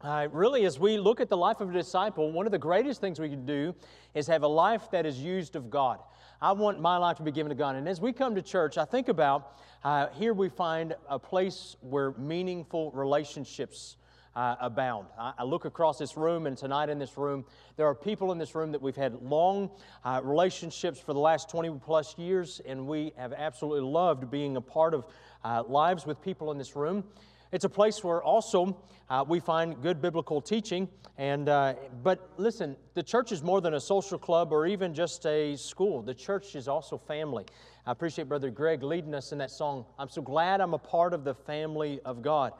Uh, 0.00 0.28
really, 0.30 0.64
as 0.64 0.78
we 0.78 0.96
look 0.96 1.20
at 1.20 1.28
the 1.28 1.36
life 1.36 1.60
of 1.60 1.70
a 1.70 1.72
disciple, 1.72 2.30
one 2.30 2.46
of 2.46 2.52
the 2.52 2.58
greatest 2.58 3.00
things 3.00 3.18
we 3.18 3.28
can 3.28 3.44
do 3.44 3.74
is 4.14 4.28
have 4.28 4.44
a 4.44 4.48
life 4.48 4.88
that 4.92 5.04
is 5.04 5.18
used 5.18 5.56
of 5.56 5.70
God. 5.70 5.98
I 6.40 6.52
want 6.52 6.80
my 6.80 6.98
life 6.98 7.16
to 7.16 7.24
be 7.24 7.32
given 7.32 7.50
to 7.50 7.56
God. 7.56 7.74
And 7.74 7.88
as 7.88 8.00
we 8.00 8.12
come 8.12 8.36
to 8.36 8.42
church, 8.42 8.78
I 8.78 8.84
think 8.84 9.08
about 9.08 9.58
uh, 9.82 10.06
here 10.10 10.34
we 10.34 10.50
find 10.50 10.94
a 11.08 11.18
place 11.18 11.76
where 11.80 12.12
meaningful 12.12 12.92
relationships 12.92 13.96
uh, 14.36 14.54
abound. 14.60 15.08
I, 15.18 15.32
I, 15.38 15.42
look 15.42 15.64
across 15.64 15.98
this 15.98 16.16
room, 16.16 16.46
and 16.46 16.56
tonight 16.56 16.90
in 16.90 17.00
this 17.00 17.18
room, 17.18 17.44
there 17.76 17.86
are 17.86 17.94
people 17.94 18.30
in 18.30 18.38
this 18.38 18.54
room 18.54 18.70
that 18.70 18.80
we've 18.80 18.94
had 18.94 19.20
long 19.20 19.68
uh, 20.04 20.20
relationships 20.22 21.00
for 21.00 21.12
the 21.12 21.18
last 21.18 21.50
20 21.50 21.80
plus 21.84 22.16
years, 22.16 22.60
and 22.64 22.86
we 22.86 23.12
have 23.16 23.32
absolutely 23.32 23.90
loved 23.90 24.30
being 24.30 24.56
a 24.56 24.60
part 24.60 24.94
of 24.94 25.06
uh, 25.42 25.64
lives 25.66 26.06
with 26.06 26.22
people 26.22 26.52
in 26.52 26.58
this 26.58 26.76
room. 26.76 27.02
It's 27.50 27.64
a 27.64 27.68
place 27.68 28.04
where 28.04 28.22
also 28.22 28.76
uh, 29.08 29.24
we 29.26 29.40
find 29.40 29.80
good 29.80 30.02
biblical 30.02 30.40
teaching. 30.40 30.88
And, 31.16 31.48
uh, 31.48 31.74
but 32.02 32.30
listen, 32.36 32.76
the 32.94 33.02
church 33.02 33.32
is 33.32 33.42
more 33.42 33.60
than 33.60 33.74
a 33.74 33.80
social 33.80 34.18
club 34.18 34.52
or 34.52 34.66
even 34.66 34.92
just 34.92 35.24
a 35.24 35.56
school. 35.56 36.02
The 36.02 36.14
church 36.14 36.54
is 36.54 36.68
also 36.68 36.98
family. 36.98 37.46
I 37.86 37.92
appreciate 37.92 38.28
Brother 38.28 38.50
Greg 38.50 38.82
leading 38.82 39.14
us 39.14 39.32
in 39.32 39.38
that 39.38 39.50
song. 39.50 39.86
I'm 39.98 40.10
so 40.10 40.20
glad 40.20 40.60
I'm 40.60 40.74
a 40.74 40.78
part 40.78 41.14
of 41.14 41.24
the 41.24 41.34
family 41.34 42.00
of 42.04 42.20
God. 42.20 42.52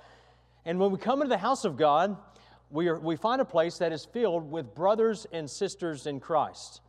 And 0.65 0.81
when 0.81 0.91
we 0.91 0.99
come 0.99 1.21
into 1.21 1.29
the 1.29 1.39
house 1.39 1.67
of 1.67 1.77
God, 1.77 2.17
we, 2.71 2.89
are, 2.89 2.99
we 2.99 3.17
find 3.17 3.41
a 3.41 3.45
place 3.45 3.79
that 3.79 3.93
is 3.93 4.07
filled 4.07 4.51
with 4.51 4.75
brothers 4.75 5.27
and 5.33 5.49
sisters 5.49 6.07
in 6.07 6.19
Christ. 6.19 6.81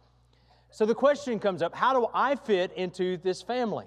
So 0.71 0.85
the 0.85 0.95
question 0.95 1.39
comes 1.39 1.61
up 1.61 1.75
how 1.75 1.93
do 1.93 2.07
I 2.13 2.35
fit 2.35 2.71
into 2.73 3.17
this 3.17 3.41
family? 3.41 3.85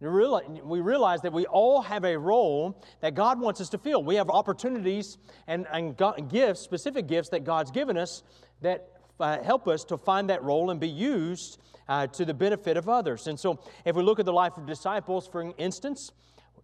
We 0.00 0.80
realize 0.80 1.20
that 1.22 1.32
we 1.32 1.46
all 1.46 1.80
have 1.80 2.04
a 2.04 2.16
role 2.16 2.82
that 3.00 3.14
God 3.14 3.40
wants 3.40 3.60
us 3.60 3.68
to 3.70 3.78
fill. 3.78 4.02
We 4.02 4.16
have 4.16 4.28
opportunities 4.28 5.18
and, 5.46 5.66
and 5.72 5.96
gifts, 6.28 6.60
specific 6.60 7.06
gifts 7.06 7.30
that 7.30 7.44
God's 7.44 7.70
given 7.70 7.96
us 7.96 8.22
that 8.60 8.88
uh, 9.20 9.42
help 9.42 9.68
us 9.68 9.84
to 9.84 9.96
find 9.96 10.28
that 10.30 10.42
role 10.42 10.70
and 10.70 10.80
be 10.80 10.88
used 10.88 11.58
uh, 11.88 12.06
to 12.08 12.24
the 12.24 12.34
benefit 12.34 12.76
of 12.76 12.88
others. 12.88 13.26
And 13.26 13.38
so, 13.38 13.60
if 13.84 13.94
we 13.94 14.02
look 14.02 14.18
at 14.18 14.26
the 14.26 14.32
life 14.32 14.56
of 14.56 14.66
disciples, 14.66 15.28
for 15.28 15.52
instance, 15.58 16.12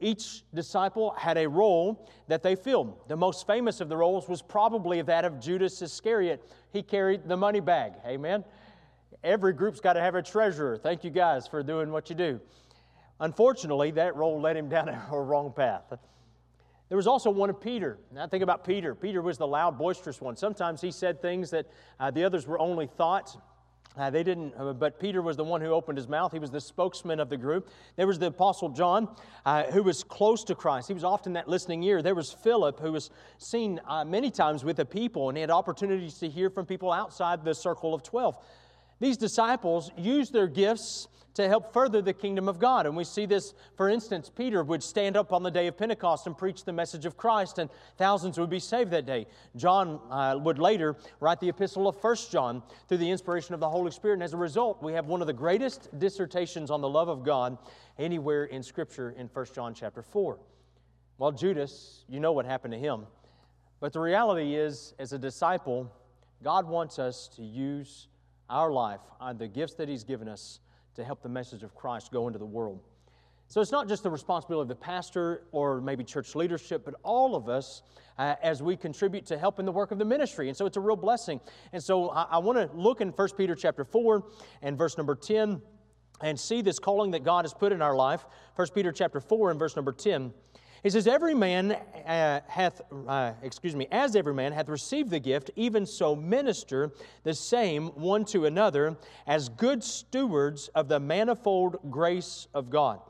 each 0.01 0.43
disciple 0.55 1.15
had 1.17 1.37
a 1.37 1.47
role 1.47 2.09
that 2.29 2.43
they 2.43 2.57
filled. 2.57 3.09
The 3.09 3.17
most 3.17 3.47
famous 3.47 3.81
of 3.81 3.89
the 3.89 3.97
roles 3.97 4.29
was 4.29 4.41
probably 4.41 5.03
that 5.03 5.25
of 5.25 5.41
Judas 5.41 5.81
Iscariot. 5.83 6.43
He 6.73 6.83
carried 6.83 7.29
the 7.29 7.37
money 7.37 7.61
bag. 7.61 7.93
Amen. 8.07 8.45
Every 9.23 9.53
group's 9.53 9.81
got 9.81 9.93
to 9.95 10.01
have 10.01 10.15
a 10.15 10.23
treasurer. 10.23 10.79
Thank 10.79 11.05
you 11.05 11.11
guys 11.11 11.47
for 11.47 11.63
doing 11.63 11.93
what 11.93 12.09
you 12.09 12.17
do. 12.17 12.41
Unfortunately, 13.21 13.91
that 13.93 14.17
role 14.17 14.41
led 14.41 14.57
him 14.57 14.69
down 14.69 14.89
a 15.11 15.21
wrong 15.21 15.53
path. 15.55 15.93
There 16.89 16.97
was 16.97 17.07
also 17.07 17.31
one 17.31 17.51
of 17.51 17.61
Peter. 17.61 17.99
Now 18.13 18.27
think 18.27 18.43
about 18.43 18.65
Peter. 18.65 18.97
Peter 18.97 19.23
was 19.23 19.39
the 19.39 19.47
loud, 19.47 19.79
boisterous 19.79 20.21
one. 20.21 20.37
Sometimes 20.37 20.81
he 20.81 20.91
said 20.91 21.23
things 21.23 21.51
that 21.51 21.67
uh, 22.01 22.11
the 22.11 22.25
others 22.25 22.49
were 22.49 22.59
only 22.59 22.89
thoughts. 22.89 23.37
Uh, 23.97 24.09
they 24.09 24.23
didn't, 24.23 24.55
uh, 24.57 24.73
but 24.73 25.01
Peter 25.01 25.21
was 25.21 25.37
the 25.37 25.45
one 25.45 25.61
who 25.61 25.69
opened 25.69 25.99
his 25.99 26.09
mouth. 26.09 26.33
He 26.33 26.39
was 26.39 26.51
the 26.51 26.61
spokesman 26.61 27.19
of 27.19 27.29
the 27.29 27.37
group. 27.37 27.69
There 27.97 28.07
was 28.07 28.19
the 28.21 28.27
Apostle 28.27 28.69
John, 28.69 29.09
uh, 29.45 29.65
who 29.65 29.83
was 29.83 30.05
close 30.05 30.45
to 30.45 30.55
Christ. 30.55 30.89
He 30.89 30.95
was 30.95 31.03
often 31.03 31.33
that 31.33 31.49
listening 31.49 31.83
ear. 31.83 32.01
There 32.01 32.15
was 32.15 32.33
Philip, 32.33 32.79
who 32.79 32.93
was 32.93 33.11
seen 33.39 33.81
uh, 33.87 34.05
many 34.05 34.31
times 34.31 34.65
with 34.65 34.77
the 34.77 34.85
people, 34.85 35.29
and 35.29 35.37
he 35.37 35.41
had 35.41 35.51
opportunities 35.51 36.19
to 36.19 36.29
hear 36.29 36.51
from 36.51 36.67
people 36.67 36.93
outside 36.93 37.45
the 37.45 37.55
circle 37.55 37.93
of 37.93 38.05
12. 38.05 38.37
These 39.01 39.17
disciples 39.17 39.91
used 39.97 40.33
their 40.33 40.47
gifts 40.47 41.09
to 41.35 41.49
help 41.49 41.73
further 41.73 42.03
the 42.03 42.13
kingdom 42.13 42.49
of 42.49 42.59
God. 42.59 42.87
And 42.87 42.97
we 42.97 43.05
see 43.05 43.25
this, 43.25 43.55
for 43.77 43.89
instance, 43.89 44.31
Peter 44.35 44.63
would 44.63 44.83
stand 44.83 45.17
up 45.17 45.33
on 45.33 45.43
the 45.43 45.51
day 45.51 45.67
of 45.69 45.77
Pentecost 45.77 46.27
and 46.27 46.37
preach 46.37 46.65
the 46.65 46.73
message 46.73 47.07
of 47.07 47.17
Christ, 47.17 47.59
and 47.59 47.71
thousands 47.97 48.39
would 48.39 48.51
be 48.51 48.59
saved 48.59 48.91
that 48.91 49.07
day. 49.07 49.27
John 49.57 50.01
uh, 50.11 50.39
would 50.39 50.59
later 50.59 50.97
write 51.21 51.41
the 51.41 51.49
epistle 51.49 51.89
of 51.89 52.01
First 52.01 52.31
John 52.31 52.63
through 52.89 52.99
the 52.99 53.11
inspiration 53.11 53.55
of 53.55 53.61
the 53.61 53.69
Holy 53.69 53.91
Spirit. 53.91 54.15
And 54.15 54.23
as 54.23 54.35
a 54.35 54.39
result, 54.39 54.83
we 54.83 54.93
have 54.93 55.07
one 55.07 55.21
of 55.21 55.27
the 55.27 55.33
greatest 55.33 55.89
dissertations 55.99 56.71
on 56.71 56.81
the 56.81 56.89
love 56.89 57.09
of 57.09 57.25
God 57.25 57.59
anywhere 57.99 58.45
in 58.45 58.63
Scripture 58.63 59.15
in 59.17 59.29
First 59.29 59.55
John 59.55 59.73
chapter 59.73 60.03
4. 60.03 60.39
Well, 61.19 61.33
Judas, 61.33 62.05
you 62.09 62.19
know 62.19 62.33
what 62.33 62.45
happened 62.45 62.73
to 62.73 62.79
him. 62.79 63.07
But 63.79 63.93
the 63.93 64.01
reality 64.01 64.57
is, 64.57 64.95
as 64.99 65.13
a 65.13 65.19
disciple, 65.19 65.91
God 66.43 66.67
wants 66.67 66.99
us 66.99 67.29
to 67.37 67.43
use 67.43 68.09
our 68.51 68.71
life, 68.71 69.01
uh, 69.21 69.33
the 69.33 69.49
gifts 69.49 69.75
that 69.75 69.89
He's 69.89 70.05
given 70.05 70.29
us, 70.29 70.61
to 70.97 71.05
help 71.05 71.23
the 71.23 71.29
message 71.29 71.63
of 71.63 71.75
Christ 71.75 72.13
go 72.13 72.27
into 72.27 72.39
the 72.39 72.47
world. 72.47 72.81
So 73.51 73.61
it's 73.61 73.73
not 73.73 73.89
just 73.89 74.05
the 74.05 74.11
responsibility 74.11 74.63
of 74.63 74.69
the 74.69 74.77
pastor 74.77 75.43
or 75.51 75.81
maybe 75.81 76.05
church 76.05 76.37
leadership, 76.37 76.85
but 76.85 76.95
all 77.03 77.35
of 77.35 77.49
us 77.49 77.83
uh, 78.17 78.37
as 78.43 78.63
we 78.63 78.77
contribute 78.77 79.27
to 79.27 79.37
helping 79.37 79.67
the 79.67 79.73
work 79.73 79.91
of 79.91 79.99
the 79.99 80.05
ministry. 80.05 80.47
And 80.47 80.57
so 80.57 80.67
it's 80.67 80.77
a 80.77 80.81
real 80.81 80.95
blessing. 80.95 81.41
And 81.73 81.83
so 81.83 82.11
I, 82.11 82.27
I 82.31 82.39
want 82.39 82.59
to 82.59 82.77
look 82.77 83.01
in 83.01 83.09
1 83.09 83.29
Peter 83.37 83.57
chapter 83.57 83.85
4 83.85 84.25
and 84.63 84.79
verse 84.79 84.97
number 84.97 85.17
10 85.17 85.61
and 86.21 86.39
see 86.39 86.63
this 86.63 86.79
calling 86.79 87.11
that 87.11 87.25
God 87.25 87.45
has 87.45 87.53
put 87.53 87.73
in 87.73 87.83
our 87.83 87.97
life. 87.97 88.25
1 88.55 88.69
Peter 88.73 88.93
chapter 88.93 89.21
4 89.21 89.51
and 89.51 89.59
verse 89.59 89.75
number 89.75 89.93
10. 89.93 90.33
He 90.83 90.91
says, 90.91 91.07
Every 91.07 91.35
man 91.35 91.73
uh, 91.73 92.41
hath, 92.47 92.81
uh, 93.07 93.33
excuse 93.43 93.77
me, 93.77 93.87
as 93.91 94.17
every 94.17 94.35
man 94.35 94.53
hath 94.53 94.69
received 94.69 95.11
the 95.11 95.21
gift, 95.21 95.51
even 95.57 95.85
so 95.85 96.17
minister 96.17 96.93
the 97.23 97.35
same 97.35 97.89
one 97.89 98.25
to 98.27 98.47
another 98.47 98.97
as 99.27 99.49
good 99.49 99.85
stewards 99.85 100.69
of 100.69 100.89
the 100.89 100.99
manifold 100.99 101.79
grace 101.91 102.47
of 102.55 102.71
God. 102.71 103.01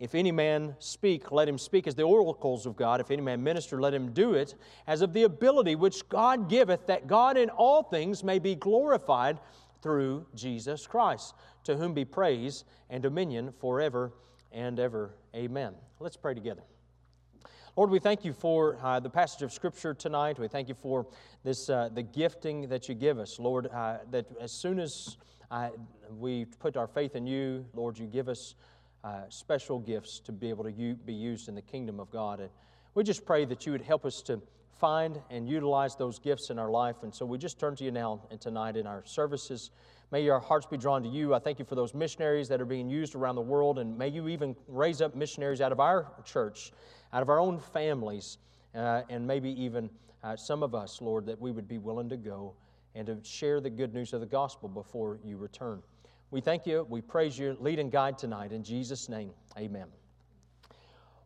If 0.00 0.16
any 0.16 0.32
man 0.32 0.74
speak, 0.80 1.30
let 1.30 1.48
him 1.48 1.58
speak 1.58 1.86
as 1.86 1.94
the 1.94 2.02
oracles 2.02 2.66
of 2.66 2.74
God. 2.74 3.00
If 3.00 3.12
any 3.12 3.22
man 3.22 3.40
minister, 3.40 3.80
let 3.80 3.94
him 3.94 4.12
do 4.12 4.34
it 4.34 4.56
as 4.88 5.00
of 5.00 5.12
the 5.12 5.22
ability 5.22 5.76
which 5.76 6.08
God 6.08 6.48
giveth, 6.48 6.88
that 6.88 7.06
God 7.06 7.36
in 7.36 7.50
all 7.50 7.84
things 7.84 8.24
may 8.24 8.40
be 8.40 8.56
glorified 8.56 9.38
through 9.80 10.26
Jesus 10.34 10.88
Christ, 10.88 11.34
to 11.64 11.76
whom 11.76 11.94
be 11.94 12.04
praise 12.04 12.64
and 12.90 13.00
dominion 13.00 13.52
forever 13.60 14.12
and 14.50 14.80
ever. 14.80 15.14
Amen. 15.36 15.74
Let's 16.00 16.16
pray 16.16 16.34
together. 16.34 16.62
Lord, 17.74 17.88
we 17.88 18.00
thank 18.00 18.22
you 18.22 18.34
for 18.34 18.76
uh, 18.82 19.00
the 19.00 19.08
passage 19.08 19.40
of 19.40 19.50
Scripture 19.50 19.94
tonight. 19.94 20.38
We 20.38 20.46
thank 20.46 20.68
you 20.68 20.74
for 20.74 21.06
this, 21.42 21.70
uh, 21.70 21.88
the 21.94 22.02
gifting 22.02 22.68
that 22.68 22.86
you 22.86 22.94
give 22.94 23.18
us, 23.18 23.38
Lord, 23.38 23.66
uh, 23.68 23.96
that 24.10 24.26
as 24.38 24.52
soon 24.52 24.78
as 24.78 25.16
uh, 25.50 25.70
we 26.18 26.44
put 26.44 26.76
our 26.76 26.86
faith 26.86 27.16
in 27.16 27.26
you, 27.26 27.64
Lord, 27.72 27.96
you 27.96 28.04
give 28.04 28.28
us 28.28 28.56
uh, 29.02 29.22
special 29.30 29.78
gifts 29.78 30.20
to 30.26 30.32
be 30.32 30.50
able 30.50 30.64
to 30.64 30.72
u- 30.72 30.96
be 31.06 31.14
used 31.14 31.48
in 31.48 31.54
the 31.54 31.62
kingdom 31.62 31.98
of 31.98 32.10
God. 32.10 32.40
And 32.40 32.50
we 32.94 33.04
just 33.04 33.24
pray 33.24 33.46
that 33.46 33.64
you 33.64 33.72
would 33.72 33.80
help 33.80 34.04
us 34.04 34.20
to 34.26 34.42
find 34.78 35.18
and 35.30 35.48
utilize 35.48 35.96
those 35.96 36.18
gifts 36.18 36.50
in 36.50 36.58
our 36.58 36.70
life. 36.70 36.96
And 37.02 37.14
so 37.14 37.24
we 37.24 37.38
just 37.38 37.58
turn 37.58 37.74
to 37.76 37.84
you 37.84 37.90
now 37.90 38.20
and 38.30 38.38
tonight 38.38 38.76
in 38.76 38.86
our 38.86 39.02
services. 39.06 39.70
May 40.12 40.22
your 40.22 40.38
hearts 40.38 40.66
be 40.66 40.76
drawn 40.76 41.02
to 41.02 41.08
you. 41.08 41.34
I 41.34 41.40
thank 41.40 41.58
you 41.58 41.64
for 41.64 41.74
those 41.74 41.94
missionaries 41.94 42.46
that 42.48 42.60
are 42.60 42.66
being 42.66 42.88
used 42.88 43.14
around 43.14 43.34
the 43.34 43.42
world, 43.42 43.78
and 43.78 43.96
may 43.98 44.08
you 44.08 44.28
even 44.28 44.54
raise 44.68 45.00
up 45.00 45.16
missionaries 45.16 45.60
out 45.60 45.72
of 45.72 45.80
our 45.80 46.06
church 46.24 46.72
out 47.12 47.22
of 47.22 47.28
our 47.28 47.38
own 47.38 47.58
families, 47.58 48.38
uh, 48.74 49.02
and 49.10 49.26
maybe 49.26 49.50
even 49.62 49.90
uh, 50.22 50.36
some 50.36 50.62
of 50.62 50.74
us, 50.74 51.00
Lord, 51.00 51.26
that 51.26 51.40
we 51.40 51.50
would 51.50 51.68
be 51.68 51.78
willing 51.78 52.08
to 52.08 52.16
go 52.16 52.54
and 52.94 53.06
to 53.06 53.18
share 53.22 53.60
the 53.60 53.70
good 53.70 53.94
news 53.94 54.12
of 54.12 54.20
the 54.20 54.26
gospel 54.26 54.68
before 54.68 55.18
you 55.24 55.36
return. 55.36 55.82
We 56.30 56.40
thank 56.40 56.66
you. 56.66 56.86
We 56.88 57.00
praise 57.00 57.38
you. 57.38 57.56
Lead 57.60 57.78
and 57.78 57.90
guide 57.90 58.18
tonight. 58.18 58.52
In 58.52 58.62
Jesus' 58.62 59.08
name, 59.08 59.30
amen. 59.58 59.86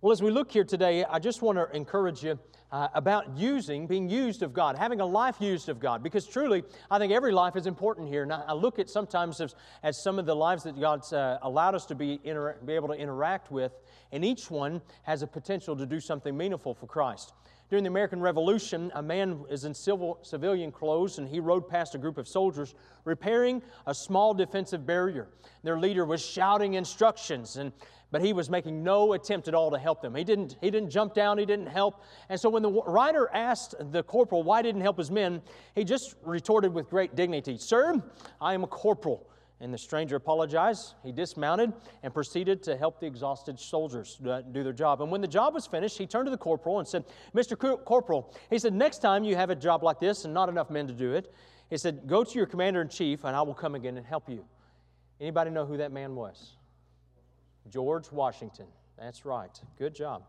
Well, 0.06 0.12
as 0.12 0.22
we 0.22 0.30
look 0.30 0.52
here 0.52 0.62
today, 0.62 1.04
I 1.04 1.18
just 1.18 1.42
want 1.42 1.58
to 1.58 1.68
encourage 1.76 2.22
you 2.22 2.38
uh, 2.70 2.86
about 2.94 3.36
using, 3.36 3.88
being 3.88 4.08
used 4.08 4.44
of 4.44 4.52
God, 4.52 4.76
having 4.76 5.00
a 5.00 5.04
life 5.04 5.40
used 5.40 5.68
of 5.68 5.80
God, 5.80 6.00
because 6.00 6.28
truly, 6.28 6.62
I 6.88 7.00
think 7.00 7.12
every 7.12 7.32
life 7.32 7.56
is 7.56 7.66
important 7.66 8.08
here. 8.08 8.22
And 8.22 8.32
I, 8.32 8.52
look 8.52 8.78
at 8.78 8.88
sometimes 8.88 9.40
as, 9.40 9.56
as, 9.82 10.00
some 10.00 10.20
of 10.20 10.24
the 10.24 10.36
lives 10.36 10.62
that 10.62 10.80
God's 10.80 11.12
uh, 11.12 11.38
allowed 11.42 11.74
us 11.74 11.86
to 11.86 11.96
be, 11.96 12.20
inter- 12.22 12.56
be 12.64 12.74
able 12.74 12.86
to 12.86 12.94
interact 12.94 13.50
with, 13.50 13.72
and 14.12 14.24
each 14.24 14.48
one 14.48 14.80
has 15.02 15.22
a 15.22 15.26
potential 15.26 15.74
to 15.74 15.84
do 15.84 15.98
something 15.98 16.36
meaningful 16.36 16.72
for 16.72 16.86
Christ. 16.86 17.32
During 17.68 17.82
the 17.82 17.90
American 17.90 18.20
Revolution, 18.20 18.92
a 18.94 19.02
man 19.02 19.44
is 19.50 19.64
in 19.64 19.74
civil, 19.74 20.20
civilian 20.22 20.70
clothes 20.70 21.18
and 21.18 21.26
he 21.26 21.40
rode 21.40 21.68
past 21.68 21.96
a 21.96 21.98
group 21.98 22.16
of 22.16 22.28
soldiers 22.28 22.76
repairing 23.04 23.60
a 23.88 23.94
small 23.94 24.34
defensive 24.34 24.86
barrier. 24.86 25.26
Their 25.64 25.76
leader 25.76 26.04
was 26.04 26.24
shouting 26.24 26.74
instructions, 26.74 27.56
and, 27.56 27.72
but 28.10 28.22
he 28.22 28.32
was 28.32 28.48
making 28.48 28.82
no 28.82 29.12
attempt 29.14 29.48
at 29.48 29.54
all 29.54 29.70
to 29.70 29.78
help 29.78 30.00
them. 30.00 30.14
He 30.14 30.24
didn't, 30.24 30.56
he 30.60 30.70
didn't 30.70 30.90
jump 30.90 31.14
down, 31.14 31.38
he 31.38 31.46
didn't 31.46 31.66
help. 31.66 32.02
And 32.28 32.38
so 32.38 32.48
when 32.48 32.62
the 32.62 32.70
writer 32.70 33.28
asked 33.32 33.74
the 33.92 34.02
corporal 34.02 34.42
why 34.42 34.62
didn't 34.62 34.82
help 34.82 34.98
his 34.98 35.10
men, 35.10 35.42
he 35.74 35.84
just 35.84 36.14
retorted 36.22 36.72
with 36.72 36.88
great 36.88 37.14
dignity 37.16 37.58
Sir, 37.58 38.02
I 38.40 38.54
am 38.54 38.64
a 38.64 38.68
corporal. 38.68 39.28
And 39.58 39.72
the 39.72 39.78
stranger 39.78 40.16
apologized. 40.16 40.96
He 41.02 41.12
dismounted 41.12 41.72
and 42.02 42.12
proceeded 42.12 42.62
to 42.64 42.76
help 42.76 43.00
the 43.00 43.06
exhausted 43.06 43.58
soldiers 43.58 44.20
do 44.20 44.62
their 44.62 44.74
job. 44.74 45.00
And 45.00 45.10
when 45.10 45.22
the 45.22 45.26
job 45.26 45.54
was 45.54 45.66
finished, 45.66 45.96
he 45.96 46.06
turned 46.06 46.26
to 46.26 46.30
the 46.30 46.36
corporal 46.36 46.78
and 46.78 46.86
said, 46.86 47.04
Mr. 47.34 47.56
Corporal, 47.56 48.34
he 48.50 48.58
said, 48.58 48.74
next 48.74 48.98
time 48.98 49.24
you 49.24 49.34
have 49.34 49.48
a 49.48 49.54
job 49.54 49.82
like 49.82 49.98
this 49.98 50.26
and 50.26 50.34
not 50.34 50.50
enough 50.50 50.68
men 50.68 50.86
to 50.88 50.92
do 50.92 51.14
it, 51.14 51.32
he 51.70 51.78
said, 51.78 52.06
go 52.06 52.22
to 52.22 52.36
your 52.36 52.44
commander 52.44 52.82
in 52.82 52.90
chief 52.90 53.24
and 53.24 53.34
I 53.34 53.40
will 53.40 53.54
come 53.54 53.74
again 53.74 53.96
and 53.96 54.04
help 54.04 54.28
you. 54.28 54.44
Anybody 55.22 55.50
know 55.50 55.64
who 55.64 55.78
that 55.78 55.90
man 55.90 56.14
was? 56.14 56.56
George 57.70 58.10
Washington. 58.10 58.66
That's 58.98 59.24
right. 59.24 59.60
Good 59.78 59.94
job. 59.94 60.22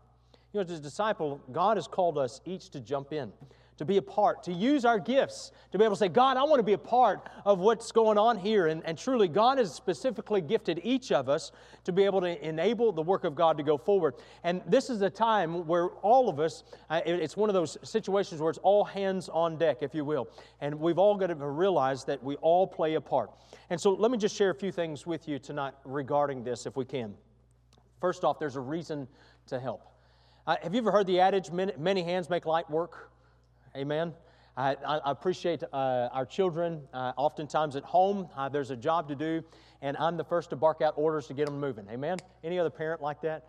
You 0.52 0.60
know, 0.60 0.64
as 0.64 0.78
a 0.78 0.82
disciple, 0.82 1.40
God 1.52 1.76
has 1.76 1.86
called 1.86 2.18
us 2.18 2.40
each 2.44 2.70
to 2.70 2.80
jump 2.80 3.12
in 3.12 3.32
to 3.78 3.84
be 3.84 3.96
a 3.96 4.02
part, 4.02 4.42
to 4.42 4.52
use 4.52 4.84
our 4.84 4.98
gifts, 4.98 5.52
to 5.70 5.78
be 5.78 5.84
able 5.84 5.94
to 5.94 5.98
say, 5.98 6.08
God, 6.08 6.36
I 6.36 6.42
want 6.42 6.58
to 6.58 6.64
be 6.64 6.72
a 6.72 6.78
part 6.78 7.30
of 7.44 7.60
what's 7.60 7.92
going 7.92 8.18
on 8.18 8.36
here. 8.36 8.66
And, 8.66 8.84
and 8.84 8.98
truly, 8.98 9.28
God 9.28 9.58
has 9.58 9.72
specifically 9.72 10.40
gifted 10.40 10.80
each 10.82 11.12
of 11.12 11.28
us 11.28 11.52
to 11.84 11.92
be 11.92 12.02
able 12.02 12.20
to 12.22 12.46
enable 12.46 12.92
the 12.92 13.02
work 13.02 13.22
of 13.22 13.36
God 13.36 13.56
to 13.56 13.62
go 13.62 13.78
forward. 13.78 14.14
And 14.42 14.62
this 14.66 14.90
is 14.90 15.00
a 15.02 15.10
time 15.10 15.66
where 15.66 15.88
all 16.02 16.28
of 16.28 16.40
us, 16.40 16.64
uh, 16.90 17.00
it, 17.06 17.14
it's 17.14 17.36
one 17.36 17.48
of 17.48 17.54
those 17.54 17.78
situations 17.84 18.40
where 18.40 18.50
it's 18.50 18.58
all 18.58 18.84
hands 18.84 19.28
on 19.28 19.56
deck, 19.56 19.78
if 19.80 19.94
you 19.94 20.04
will. 20.04 20.28
And 20.60 20.74
we've 20.74 20.98
all 20.98 21.16
got 21.16 21.28
to 21.28 21.36
realize 21.36 22.04
that 22.04 22.22
we 22.22 22.34
all 22.36 22.66
play 22.66 22.94
a 22.94 23.00
part. 23.00 23.30
And 23.70 23.80
so 23.80 23.92
let 23.92 24.10
me 24.10 24.18
just 24.18 24.34
share 24.34 24.50
a 24.50 24.54
few 24.54 24.72
things 24.72 25.06
with 25.06 25.28
you 25.28 25.38
tonight 25.38 25.74
regarding 25.84 26.42
this, 26.42 26.66
if 26.66 26.76
we 26.76 26.84
can. 26.84 27.14
First 28.00 28.24
off, 28.24 28.38
there's 28.38 28.56
a 28.56 28.60
reason 28.60 29.08
to 29.48 29.58
help. 29.58 29.82
Uh, 30.46 30.56
have 30.62 30.74
you 30.74 30.80
ever 30.80 30.90
heard 30.90 31.06
the 31.06 31.20
adage, 31.20 31.50
many, 31.50 31.72
many 31.78 32.02
hands 32.02 32.30
make 32.30 32.46
light 32.46 32.70
work? 32.70 33.10
Amen. 33.76 34.14
I, 34.56 34.76
I 34.84 35.10
appreciate 35.12 35.62
uh, 35.72 36.08
our 36.12 36.26
children. 36.26 36.82
Uh, 36.92 37.12
oftentimes 37.16 37.76
at 37.76 37.84
home, 37.84 38.28
uh, 38.36 38.48
there's 38.48 38.70
a 38.70 38.76
job 38.76 39.08
to 39.08 39.14
do, 39.14 39.44
and 39.82 39.96
I'm 39.98 40.16
the 40.16 40.24
first 40.24 40.50
to 40.50 40.56
bark 40.56 40.82
out 40.82 40.94
orders 40.96 41.28
to 41.28 41.34
get 41.34 41.46
them 41.46 41.60
moving. 41.60 41.86
Amen. 41.90 42.18
Any 42.42 42.58
other 42.58 42.70
parent 42.70 43.00
like 43.00 43.20
that? 43.22 43.46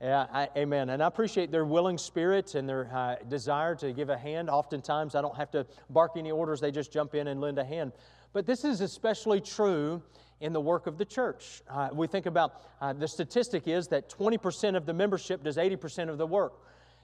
Yeah, 0.00 0.26
I, 0.32 0.48
amen. 0.56 0.90
And 0.90 1.00
I 1.00 1.06
appreciate 1.06 1.52
their 1.52 1.64
willing 1.64 1.96
spirit 1.96 2.56
and 2.56 2.68
their 2.68 2.90
uh, 2.92 3.16
desire 3.28 3.76
to 3.76 3.92
give 3.92 4.10
a 4.10 4.18
hand. 4.18 4.50
Oftentimes, 4.50 5.14
I 5.14 5.22
don't 5.22 5.36
have 5.36 5.52
to 5.52 5.64
bark 5.90 6.12
any 6.16 6.32
orders, 6.32 6.60
they 6.60 6.72
just 6.72 6.92
jump 6.92 7.14
in 7.14 7.28
and 7.28 7.40
lend 7.40 7.58
a 7.60 7.64
hand. 7.64 7.92
But 8.32 8.46
this 8.46 8.64
is 8.64 8.80
especially 8.80 9.40
true 9.40 10.02
in 10.40 10.52
the 10.52 10.60
work 10.60 10.86
of 10.86 10.98
the 10.98 11.04
church. 11.04 11.62
Uh, 11.68 11.90
we 11.92 12.06
think 12.06 12.26
about 12.26 12.62
uh, 12.80 12.92
the 12.92 13.06
statistic 13.06 13.68
is 13.68 13.88
that 13.88 14.10
20% 14.10 14.76
of 14.76 14.86
the 14.86 14.94
membership 14.94 15.44
does 15.44 15.56
80% 15.56 16.08
of 16.08 16.18
the 16.18 16.26
work. 16.26 16.54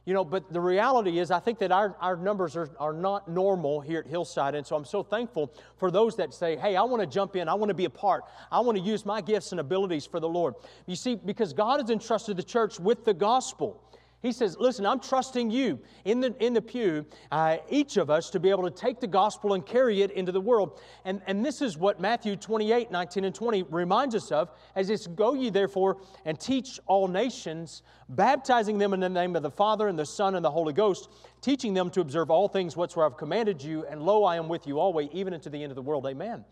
You 0.09 0.15
know, 0.15 0.25
but 0.25 0.51
the 0.51 0.61
reality 0.61 1.19
is, 1.19 1.31
I 1.31 1.39
think 1.39 1.59
that 1.59 1.71
our, 1.71 1.95
our 2.01 2.17
numbers 2.17 2.57
are, 2.57 2.71
are 2.81 2.95
not 2.95 3.29
normal 3.29 3.83
here 3.83 4.01
at 4.01 4.07
Hillside. 4.07 4.55
And 4.55 4.67
so 4.67 4.75
I'm 4.75 4.87
so 4.87 5.03
thankful 5.03 5.53
for 5.77 5.91
those 5.91 6.17
that 6.17 6.33
say, 6.33 6.57
hey, 6.57 6.77
I 6.77 6.83
want 6.83 7.03
to 7.03 7.07
jump 7.07 7.37
in. 7.37 7.47
I 7.47 7.53
want 7.53 7.69
to 7.69 7.75
be 7.75 7.85
a 7.85 7.91
part. 7.91 8.25
I 8.51 8.61
want 8.61 8.79
to 8.79 8.83
use 8.83 9.05
my 9.05 9.21
gifts 9.21 9.53
and 9.53 9.61
abilities 9.61 10.07
for 10.07 10.19
the 10.19 10.29
Lord. 10.29 10.55
You 10.87 10.97
see, 10.97 11.15
because 11.15 11.53
God 11.53 11.81
has 11.81 11.91
entrusted 11.91 12.39
the 12.39 12.43
church 12.43 12.81
with 12.81 13.05
the 13.05 13.13
gospel. 13.13 13.83
He 14.21 14.33
says, 14.33 14.57
Listen, 14.59 14.85
I'm 14.85 14.99
trusting 14.99 15.51
you 15.51 15.79
in 16.05 16.21
the, 16.21 16.35
in 16.45 16.53
the 16.53 16.61
pew, 16.61 17.07
uh, 17.31 17.59
each 17.71 17.97
of 17.97 18.11
us, 18.11 18.31
to 18.31 18.41
be 18.41 18.51
able 18.51 18.65
to 18.65 18.71
take 18.71 18.99
the 18.99 19.07
gospel 19.07 19.55
and 19.55 19.65
carry 19.65 20.03
it 20.03 20.11
into 20.11 20.33
the 20.33 20.41
world. 20.41 20.81
And, 21.05 21.23
and 21.27 21.45
this 21.45 21.63
is 21.63 21.79
what 21.79 22.01
Matthew 22.01 22.35
28 22.35 22.91
19 22.91 23.25
and 23.25 23.35
20 23.35 23.63
reminds 23.65 24.17
us 24.17 24.33
of 24.33 24.51
as 24.75 24.91
it's 24.91 25.07
go 25.07 25.35
ye 25.35 25.51
therefore 25.51 25.99
and 26.25 26.39
teach 26.39 26.81
all 26.87 27.07
nations, 27.07 27.83
baptizing 28.09 28.77
them 28.77 28.93
in 28.93 29.01
the 29.01 29.09
name 29.09 29.37
of 29.37 29.43
the 29.43 29.51
Father 29.51 29.87
and 29.87 29.99
the 29.99 30.07
Son 30.07 30.35
and 30.35 30.45
the 30.45 30.51
Holy 30.51 30.73
Ghost, 30.73 31.11
teaching 31.41 31.73
them 31.73 31.89
to 31.91 32.01
observe 32.01 32.31
all 32.31 32.49
things 32.49 32.77
whatsoever 32.77 33.13
I've 33.13 33.19
commanded 33.19 33.63
you, 33.63 33.87
and 33.87 34.03
lo, 34.03 34.25
I 34.25 34.37
am 34.37 34.49
with 34.49 34.67
you 34.67 34.81
always, 34.81 35.09
even 35.13 35.33
unto 35.33 35.49
the 35.49 35.63
end 35.63 35.71
of 35.71 35.77
the 35.77 35.83
world. 35.83 36.07
Amen. 36.07 36.45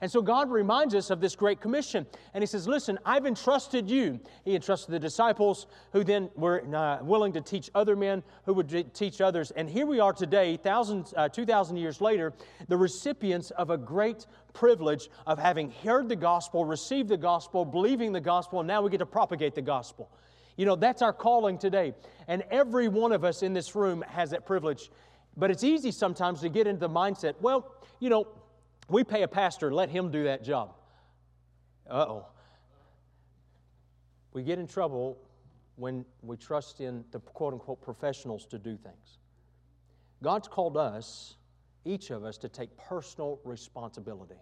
And 0.00 0.10
so 0.10 0.20
God 0.20 0.50
reminds 0.50 0.94
us 0.94 1.10
of 1.10 1.20
this 1.20 1.36
great 1.36 1.60
commission. 1.60 2.06
And 2.34 2.42
He 2.42 2.46
says, 2.46 2.66
Listen, 2.66 2.98
I've 3.04 3.26
entrusted 3.26 3.88
you. 3.88 4.20
He 4.44 4.54
entrusted 4.54 4.92
the 4.94 4.98
disciples 4.98 5.66
who 5.92 6.04
then 6.04 6.30
were 6.36 6.64
uh, 6.74 7.02
willing 7.02 7.32
to 7.34 7.40
teach 7.40 7.70
other 7.74 7.96
men 7.96 8.22
who 8.44 8.54
would 8.54 8.94
teach 8.94 9.20
others. 9.20 9.50
And 9.52 9.68
here 9.68 9.86
we 9.86 10.00
are 10.00 10.12
today, 10.12 10.56
thousands, 10.56 11.14
uh, 11.16 11.28
2,000 11.28 11.76
years 11.76 12.00
later, 12.00 12.32
the 12.68 12.76
recipients 12.76 13.50
of 13.52 13.70
a 13.70 13.78
great 13.78 14.26
privilege 14.52 15.08
of 15.26 15.38
having 15.38 15.70
heard 15.82 16.08
the 16.08 16.16
gospel, 16.16 16.64
received 16.64 17.08
the 17.08 17.16
gospel, 17.16 17.64
believing 17.64 18.12
the 18.12 18.20
gospel, 18.20 18.60
and 18.60 18.66
now 18.66 18.82
we 18.82 18.90
get 18.90 18.98
to 18.98 19.06
propagate 19.06 19.54
the 19.54 19.62
gospel. 19.62 20.10
You 20.56 20.66
know, 20.66 20.76
that's 20.76 21.02
our 21.02 21.12
calling 21.12 21.58
today. 21.58 21.94
And 22.28 22.44
every 22.50 22.88
one 22.88 23.12
of 23.12 23.24
us 23.24 23.42
in 23.42 23.52
this 23.52 23.74
room 23.74 24.04
has 24.08 24.30
that 24.30 24.46
privilege. 24.46 24.90
But 25.36 25.50
it's 25.50 25.64
easy 25.64 25.90
sometimes 25.90 26.40
to 26.42 26.48
get 26.48 26.66
into 26.66 26.80
the 26.80 26.88
mindset, 26.88 27.34
well, 27.40 27.74
you 27.98 28.08
know, 28.08 28.28
we 28.88 29.04
pay 29.04 29.22
a 29.22 29.28
pastor, 29.28 29.72
let 29.72 29.88
him 29.88 30.10
do 30.10 30.24
that 30.24 30.44
job. 30.44 30.74
Uh 31.88 31.94
oh. 31.94 32.26
We 34.32 34.42
get 34.42 34.58
in 34.58 34.66
trouble 34.66 35.18
when 35.76 36.04
we 36.22 36.36
trust 36.36 36.80
in 36.80 37.04
the 37.10 37.20
quote 37.20 37.52
unquote 37.52 37.80
professionals 37.80 38.46
to 38.46 38.58
do 38.58 38.76
things. 38.76 39.18
God's 40.22 40.48
called 40.48 40.76
us, 40.76 41.36
each 41.84 42.10
of 42.10 42.24
us, 42.24 42.38
to 42.38 42.48
take 42.48 42.76
personal 42.76 43.40
responsibility 43.44 44.36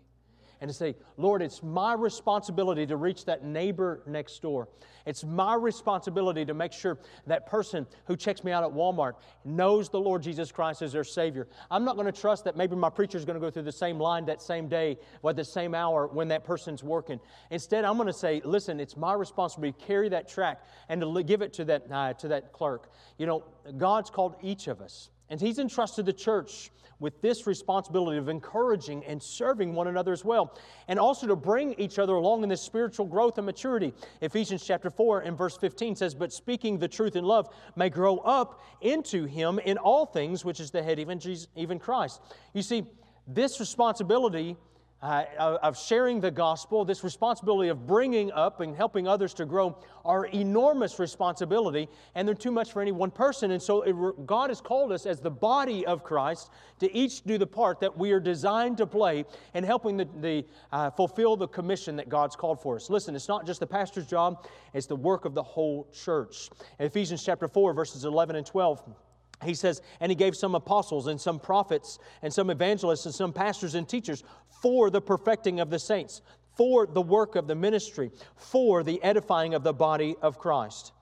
and 0.63 0.71
to 0.71 0.75
say, 0.75 0.95
Lord, 1.17 1.43
it's 1.43 1.61
my 1.61 1.93
responsibility 1.93 2.87
to 2.87 2.97
reach 2.97 3.25
that 3.25 3.45
neighbor 3.45 4.01
next 4.07 4.41
door. 4.41 4.69
It's 5.05 5.25
my 5.25 5.57
responsibility 5.57 6.45
to 6.45 6.55
make 6.55 6.73
sure 6.73 7.01
that 7.27 7.47
person 7.47 7.85
who 8.05 8.17
checks 8.17 8.45
me 8.45 8.53
out 8.53 8.63
at 8.63 8.71
Walmart 8.71 9.15
knows 9.45 9.89
the 9.89 9.99
Lord 9.99 10.23
Jesus 10.23 10.53
Christ 10.53 10.81
as 10.81 10.93
their 10.93 11.03
Savior. 11.03 11.49
I'm 11.69 11.85
not 11.85 11.97
going 11.97 12.07
to 12.07 12.13
trust 12.13 12.45
that 12.45 12.57
maybe 12.57 12.77
my 12.77 12.91
preacher 12.91 13.19
is 13.19 13.25
going 13.25 13.35
to 13.35 13.41
go 13.41 13.51
through 13.51 13.65
the 13.65 13.73
same 13.73 13.99
line 13.99 14.25
that 14.27 14.41
same 14.41 14.69
day 14.69 14.99
or 15.23 15.31
at 15.31 15.37
the 15.37 15.45
same 15.45 15.75
hour 15.75 16.07
when 16.07 16.29
that 16.29 16.45
person's 16.45 16.85
working. 16.85 17.19
Instead, 17.51 17.85
I'm 17.85 17.97
going 17.97 18.07
to 18.07 18.13
say, 18.13 18.41
listen, 18.45 18.79
it's 18.79 18.97
my 18.97 19.15
responsibility 19.15 19.77
to 19.77 19.85
carry 19.85 20.09
that 20.11 20.29
track 20.29 20.65
and 20.89 21.01
to 21.01 21.23
give 21.25 21.43
it 21.43 21.53
to 21.55 21.65
that, 21.65 21.91
uh, 21.91 22.13
to 22.13 22.29
that 22.29 22.53
clerk. 22.53 22.93
You 23.19 23.27
know, 23.27 23.43
God's 23.79 24.11
called 24.11 24.37
each 24.41 24.69
of 24.69 24.81
us, 24.81 25.11
and 25.33 25.41
He's 25.41 25.59
entrusted 25.59 26.05
the 26.05 26.13
church 26.13 26.71
with 27.01 27.21
this 27.23 27.47
responsibility 27.47 28.19
of 28.19 28.29
encouraging 28.29 29.03
and 29.07 29.21
serving 29.21 29.75
one 29.75 29.89
another 29.89 30.13
as 30.13 30.25
well, 30.25 30.57
and 30.89 30.99
also 30.99 31.27
to 31.27 31.35
bring 31.35 31.73
each 31.75 31.99
other 31.99 32.13
along 32.13 32.43
in 32.43 32.51
this 32.51 32.61
spiritual 32.61 33.07
growth 33.07 33.39
and 33.39 33.47
maturity. 33.47 33.93
Ephesians 34.21 34.65
chapter 34.65 34.91
4 34.91 35.23
and 35.23 35.37
verse 35.37 35.57
15 35.57 35.97
says, 35.97 36.15
But 36.15 36.33
speaking 36.33 36.79
the 36.79 36.87
truth 36.87 37.17
in 37.17 37.25
love 37.25 37.49
may 37.77 37.89
grow 37.89 38.19
up 38.19 38.63
into 38.83 39.25
him 39.25 39.59
in 39.59 39.79
all 39.79 40.07
things, 40.07 40.45
which 40.45 40.61
is 40.61 40.71
the 40.71 40.83
head, 40.83 41.01
even, 41.01 41.19
Jesus, 41.19 41.49
even 41.57 41.79
Christ. 41.79 42.21
You 42.53 42.63
see, 42.63 42.85
this 43.27 43.59
responsibility 43.59 44.57
uh, 45.03 45.25
of 45.63 45.77
sharing 45.77 46.21
the 46.21 46.31
gospel, 46.31 46.85
this 46.85 47.03
responsibility 47.03 47.69
of 47.69 47.87
bringing 47.87 48.31
up 48.33 48.61
and 48.61 48.77
helping 48.77 49.09
others 49.09 49.35
to 49.35 49.45
grow 49.45 49.77
are 50.05 50.27
enormous 50.27 50.99
responsibility, 51.01 51.89
and 52.15 52.27
they're 52.27 52.35
too 52.35 52.53
much 52.53 52.73
for 52.73 52.81
any 52.81 52.93
one 52.93 53.11
person. 53.11 53.51
And 53.51 53.61
so 53.61 53.83
it, 53.83 54.27
God 54.27 54.51
has 54.51 54.61
called 54.61 54.93
us 54.93 55.05
as 55.05 55.21
the 55.21 55.31
body 55.31 55.85
of 55.87 56.05
Christ 56.05 56.51
to 56.79 56.95
each 56.95 57.23
do 57.25 57.37
the 57.37 57.47
part 57.47 57.81
that 57.81 57.97
we 57.99 58.13
are 58.13 58.21
designed 58.21 58.77
to 58.79 58.87
play 58.87 59.25
in 59.55 59.65
helping 59.65 59.97
the, 59.97 60.09
the 60.21 60.45
uh, 60.71 60.91
fulfill 60.91 61.37
the 61.37 61.49
commission 61.49 61.97
that 61.97 62.09
God's 62.09 62.37
called 62.37 62.63
for 62.63 62.77
us. 62.77 62.89
Listen, 62.89 63.17
it's 63.17 63.29
not 63.29 63.45
just 63.45 63.59
the 63.59 63.67
pastor's 63.67 64.07
job, 64.07 64.47
it's 64.73 64.87
the 64.87 64.97
work 64.97 65.25
of 65.25 65.35
the 65.35 65.43
whole 65.43 65.89
church. 65.93 66.49
In 66.79 66.87
Ephesians 66.87 67.25
chapter 67.25 67.49
4, 67.49 67.75
verses 67.75 68.05
11 68.05 68.37
and 68.37 68.47
12, 68.47 68.83
he 69.45 69.55
says, 69.55 69.83
and 70.01 70.11
he 70.11 70.17
gave 70.17 70.37
some 70.37 70.55
apostles 70.55 71.07
and 71.07 71.21
some 71.21 71.39
prophets 71.39 71.99
and 72.23 72.33
some 72.33 72.51
evangelists 72.51 73.07
and 73.07 73.15
some 73.15 73.33
pastors 73.33 73.75
and 73.75 73.89
teachers 73.89 74.23
for 74.63 74.89
the 74.89 75.01
perfecting 75.01 75.61
of 75.61 75.69
the 75.69 75.79
saints, 75.79 76.23
for 76.57 76.87
the 76.87 77.03
work 77.03 77.35
of 77.35 77.49
the 77.49 77.55
ministry, 77.55 78.11
for 78.37 78.83
the 78.83 79.03
edifying 79.03 79.55
of 79.55 79.65
the 79.65 79.73
body 79.73 80.15
of 80.23 80.39
Christ. 80.39 80.93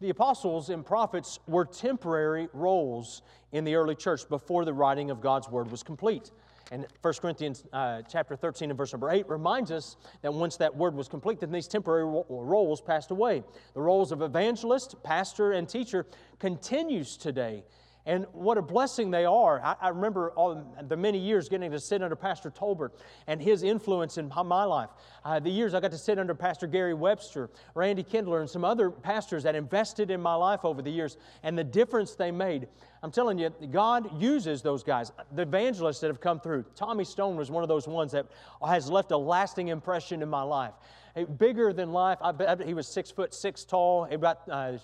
The 0.00 0.10
apostles 0.10 0.68
and 0.68 0.84
prophets 0.84 1.38
were 1.46 1.64
temporary 1.64 2.48
roles 2.52 3.22
in 3.52 3.64
the 3.64 3.76
early 3.76 3.94
church 3.94 4.28
before 4.28 4.64
the 4.64 4.74
writing 4.74 5.10
of 5.10 5.22
God's 5.22 5.48
word 5.48 5.70
was 5.70 5.82
complete. 5.82 6.32
And 6.72 6.84
1 7.00 7.14
Corinthians 7.20 7.64
uh, 7.72 8.02
chapter 8.10 8.34
13 8.34 8.70
and 8.70 8.76
verse 8.76 8.92
number 8.92 9.10
8 9.10 9.28
reminds 9.28 9.70
us 9.70 9.96
that 10.22 10.34
once 10.34 10.56
that 10.56 10.74
word 10.74 10.94
was 10.94 11.08
complete, 11.08 11.38
then 11.38 11.52
these 11.52 11.68
temporary 11.68 12.04
roles 12.28 12.80
passed 12.80 13.12
away. 13.12 13.44
The 13.74 13.80
roles 13.80 14.10
of 14.10 14.20
evangelist, 14.20 14.96
pastor, 15.04 15.52
and 15.52 15.68
teacher 15.68 16.06
continues 16.40 17.16
today 17.16 17.62
and 18.06 18.24
what 18.32 18.56
a 18.56 18.62
blessing 18.62 19.10
they 19.10 19.24
are. 19.24 19.60
I, 19.62 19.74
I 19.80 19.88
remember 19.88 20.30
all 20.30 20.64
the 20.88 20.96
many 20.96 21.18
years 21.18 21.48
getting 21.48 21.70
to 21.72 21.80
sit 21.80 22.02
under 22.02 22.16
Pastor 22.16 22.50
Tolbert 22.50 22.90
and 23.26 23.42
his 23.42 23.64
influence 23.64 24.16
in 24.16 24.32
my 24.44 24.64
life. 24.64 24.90
Uh, 25.24 25.40
the 25.40 25.50
years 25.50 25.74
I 25.74 25.80
got 25.80 25.90
to 25.90 25.98
sit 25.98 26.18
under 26.18 26.34
Pastor 26.34 26.68
Gary 26.68 26.94
Webster, 26.94 27.50
Randy 27.74 28.04
Kindler, 28.04 28.40
and 28.40 28.48
some 28.48 28.64
other 28.64 28.90
pastors 28.90 29.42
that 29.42 29.56
invested 29.56 30.10
in 30.10 30.20
my 30.20 30.34
life 30.34 30.64
over 30.64 30.80
the 30.80 30.90
years 30.90 31.16
and 31.42 31.58
the 31.58 31.64
difference 31.64 32.14
they 32.14 32.30
made. 32.30 32.68
I'm 33.02 33.10
telling 33.10 33.38
you, 33.38 33.50
God 33.70 34.20
uses 34.20 34.62
those 34.62 34.82
guys. 34.82 35.12
The 35.32 35.42
evangelists 35.42 36.00
that 36.00 36.08
have 36.08 36.20
come 36.20 36.40
through. 36.40 36.64
Tommy 36.74 37.04
Stone 37.04 37.36
was 37.36 37.50
one 37.50 37.62
of 37.62 37.68
those 37.68 37.86
ones 37.86 38.12
that 38.12 38.26
has 38.66 38.88
left 38.88 39.10
a 39.10 39.16
lasting 39.16 39.68
impression 39.68 40.22
in 40.22 40.28
my 40.28 40.42
life. 40.42 40.74
Bigger 41.38 41.72
than 41.72 41.92
life. 41.92 42.18
I 42.20 42.56
he 42.64 42.74
was 42.74 42.86
six 42.86 43.10
foot 43.10 43.32
six 43.32 43.64
tall, 43.64 44.06
about 44.10 44.40
uh, 44.50 44.76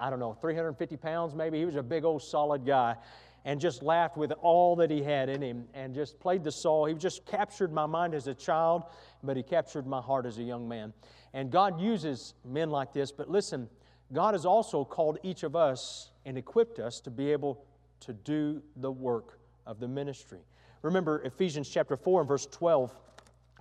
I 0.00 0.10
don't 0.10 0.18
know, 0.18 0.34
350 0.34 0.96
pounds 0.96 1.34
maybe. 1.34 1.58
He 1.58 1.64
was 1.64 1.76
a 1.76 1.82
big 1.82 2.04
old 2.04 2.22
solid 2.22 2.64
guy 2.66 2.96
and 3.44 3.60
just 3.60 3.82
laughed 3.82 4.16
with 4.16 4.32
all 4.40 4.76
that 4.76 4.90
he 4.90 5.02
had 5.02 5.28
in 5.28 5.42
him 5.42 5.66
and 5.74 5.94
just 5.94 6.20
played 6.20 6.44
the 6.44 6.52
soul. 6.52 6.84
He 6.84 6.94
just 6.94 7.26
captured 7.26 7.72
my 7.72 7.86
mind 7.86 8.14
as 8.14 8.26
a 8.28 8.34
child, 8.34 8.84
but 9.22 9.36
he 9.36 9.42
captured 9.42 9.86
my 9.86 10.00
heart 10.00 10.26
as 10.26 10.38
a 10.38 10.42
young 10.42 10.68
man. 10.68 10.92
And 11.34 11.50
God 11.50 11.80
uses 11.80 12.34
men 12.44 12.70
like 12.70 12.92
this, 12.92 13.10
but 13.10 13.28
listen, 13.28 13.68
God 14.12 14.34
has 14.34 14.44
also 14.44 14.84
called 14.84 15.18
each 15.22 15.42
of 15.42 15.56
us 15.56 16.10
and 16.24 16.36
equipped 16.36 16.78
us 16.78 17.00
to 17.00 17.10
be 17.10 17.32
able 17.32 17.64
to 18.00 18.12
do 18.12 18.62
the 18.76 18.90
work 18.90 19.38
of 19.66 19.80
the 19.80 19.88
ministry. 19.88 20.40
Remember 20.82 21.22
Ephesians 21.22 21.68
chapter 21.68 21.96
4 21.96 22.20
and 22.20 22.28
verse 22.28 22.46
12 22.46 22.92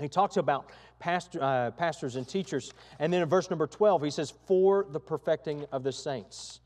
he 0.01 0.10
talks 0.10 0.38
about 0.38 0.70
pastor, 1.00 1.41
uh, 1.41 1.72
pastors 1.72 2.15
and 2.15 2.27
teachers. 2.27 2.74
And 3.00 3.12
then 3.12 3.22
in 3.22 3.29
verse 3.29 3.50
number 3.50 3.67
12, 3.67 4.03
he 4.03 4.12
says, 4.12 4.34
For 4.48 4.86
the 4.89 5.00
perfecting 5.00 5.65
of 5.72 5.84
the 5.84 5.91
saints. 5.91 6.60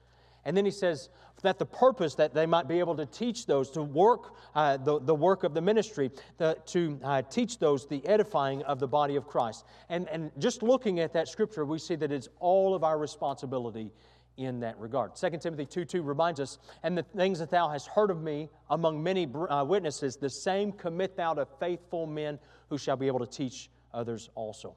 And 0.46 0.56
then 0.56 0.66
he 0.66 0.72
says 0.72 1.10
that 1.42 1.60
the 1.60 1.66
purpose 1.66 2.16
that 2.16 2.34
they 2.34 2.46
might 2.46 2.68
be 2.68 2.80
able 2.80 2.96
to 2.96 3.06
teach 3.06 3.46
those, 3.46 3.70
to 3.72 3.82
work 3.82 4.36
uh, 4.54 4.78
the, 4.78 5.00
the 5.00 5.16
work 5.16 5.44
of 5.44 5.54
the 5.54 5.62
ministry, 5.62 6.12
the, 6.38 6.58
to 6.68 7.00
uh, 7.04 7.22
teach 7.24 7.60
those 7.60 7.88
the 7.88 8.06
edifying 8.08 8.62
of 8.64 8.80
the 8.80 8.88
body 8.88 9.16
of 9.16 9.28
Christ. 9.28 9.66
And, 9.90 10.08
and 10.10 10.32
just 10.38 10.64
looking 10.64 11.00
at 11.00 11.14
that 11.14 11.28
scripture, 11.28 11.66
we 11.66 11.80
see 11.80 11.96
that 11.96 12.12
it's 12.12 12.30
all 12.40 12.76
of 12.76 12.84
our 12.84 12.98
responsibility 12.98 13.92
in 14.38 14.60
that 14.60 14.78
regard. 14.80 15.16
2 15.16 15.30
Timothy 15.40 15.66
2 15.66 15.86
2 15.86 16.04
reminds 16.04 16.40
us, 16.40 16.60
And 16.84 16.98
the 16.98 17.04
things 17.04 17.40
that 17.40 17.52
thou 17.52 17.70
hast 17.70 17.88
heard 17.88 18.12
of 18.12 18.22
me 18.22 18.50
among 18.70 19.02
many 19.02 19.28
uh, 19.34 19.64
witnesses, 19.64 20.18
the 20.18 20.30
same 20.30 20.72
commit 20.74 21.16
thou 21.16 21.34
to 21.34 21.48
faithful 21.60 22.06
men 22.06 22.38
who 22.70 22.78
shall 22.78 22.96
be 22.96 23.08
able 23.08 23.20
to 23.20 23.28
teach 23.28 23.70
others 23.94 24.30
also. 24.36 24.76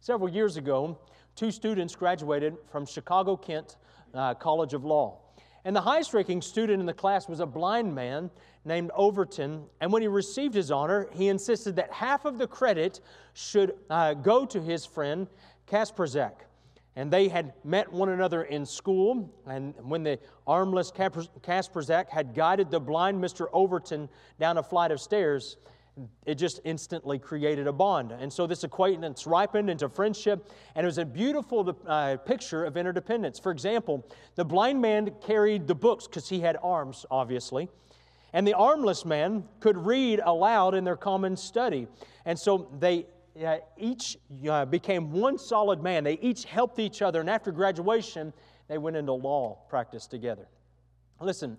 Several 0.00 0.30
years 0.30 0.56
ago, 0.56 0.98
two 1.36 1.50
students 1.50 1.94
graduated 1.94 2.56
from 2.70 2.86
Chicago 2.86 3.36
Kent 3.36 3.76
uh, 4.14 4.34
College 4.34 4.74
of 4.74 4.84
Law. 4.84 5.18
And 5.64 5.76
the 5.76 5.80
highest 5.80 6.14
ranking 6.14 6.40
student 6.40 6.80
in 6.80 6.86
the 6.86 6.94
class 6.94 7.28
was 7.28 7.40
a 7.40 7.46
blind 7.46 7.94
man 7.94 8.30
named 8.64 8.90
Overton. 8.94 9.64
And 9.80 9.92
when 9.92 10.00
he 10.00 10.08
received 10.08 10.54
his 10.54 10.70
honor, 10.70 11.08
he 11.12 11.28
insisted 11.28 11.76
that 11.76 11.92
half 11.92 12.24
of 12.24 12.38
the 12.38 12.46
credit 12.46 13.00
should 13.34 13.74
uh, 13.90 14.14
go 14.14 14.46
to 14.46 14.60
his 14.60 14.86
friend 14.86 15.26
Kasperzak. 15.66 16.32
And 16.96 17.10
they 17.10 17.28
had 17.28 17.52
met 17.62 17.92
one 17.92 18.08
another 18.08 18.44
in 18.44 18.64
school. 18.64 19.30
And 19.46 19.74
when 19.82 20.02
the 20.02 20.18
armless 20.46 20.90
Kasperzak 20.90 22.08
had 22.08 22.34
guided 22.34 22.70
the 22.70 22.80
blind 22.80 23.22
Mr. 23.22 23.46
Overton 23.52 24.08
down 24.38 24.58
a 24.58 24.62
flight 24.62 24.90
of 24.90 25.00
stairs, 25.00 25.58
it 26.26 26.36
just 26.36 26.60
instantly 26.64 27.18
created 27.18 27.66
a 27.66 27.72
bond. 27.72 28.12
And 28.12 28.32
so 28.32 28.46
this 28.46 28.64
acquaintance 28.64 29.26
ripened 29.26 29.70
into 29.70 29.88
friendship, 29.88 30.50
and 30.74 30.84
it 30.84 30.86
was 30.86 30.98
a 30.98 31.04
beautiful 31.04 31.76
uh, 31.86 32.16
picture 32.18 32.64
of 32.64 32.76
interdependence. 32.76 33.38
For 33.38 33.52
example, 33.52 34.06
the 34.34 34.44
blind 34.44 34.80
man 34.80 35.12
carried 35.24 35.66
the 35.66 35.74
books 35.74 36.06
because 36.06 36.28
he 36.28 36.40
had 36.40 36.56
arms, 36.62 37.06
obviously, 37.10 37.68
and 38.32 38.46
the 38.46 38.54
armless 38.54 39.04
man 39.04 39.44
could 39.60 39.76
read 39.76 40.20
aloud 40.24 40.74
in 40.74 40.84
their 40.84 40.96
common 40.96 41.36
study. 41.36 41.86
And 42.24 42.38
so 42.38 42.70
they 42.78 43.06
uh, 43.44 43.58
each 43.78 44.18
uh, 44.48 44.64
became 44.64 45.10
one 45.12 45.38
solid 45.38 45.82
man. 45.82 46.04
They 46.04 46.18
each 46.20 46.44
helped 46.44 46.78
each 46.78 47.02
other, 47.02 47.20
and 47.20 47.30
after 47.30 47.52
graduation, 47.52 48.32
they 48.68 48.78
went 48.78 48.96
into 48.96 49.12
law 49.12 49.58
practice 49.68 50.06
together. 50.06 50.48
Listen, 51.20 51.56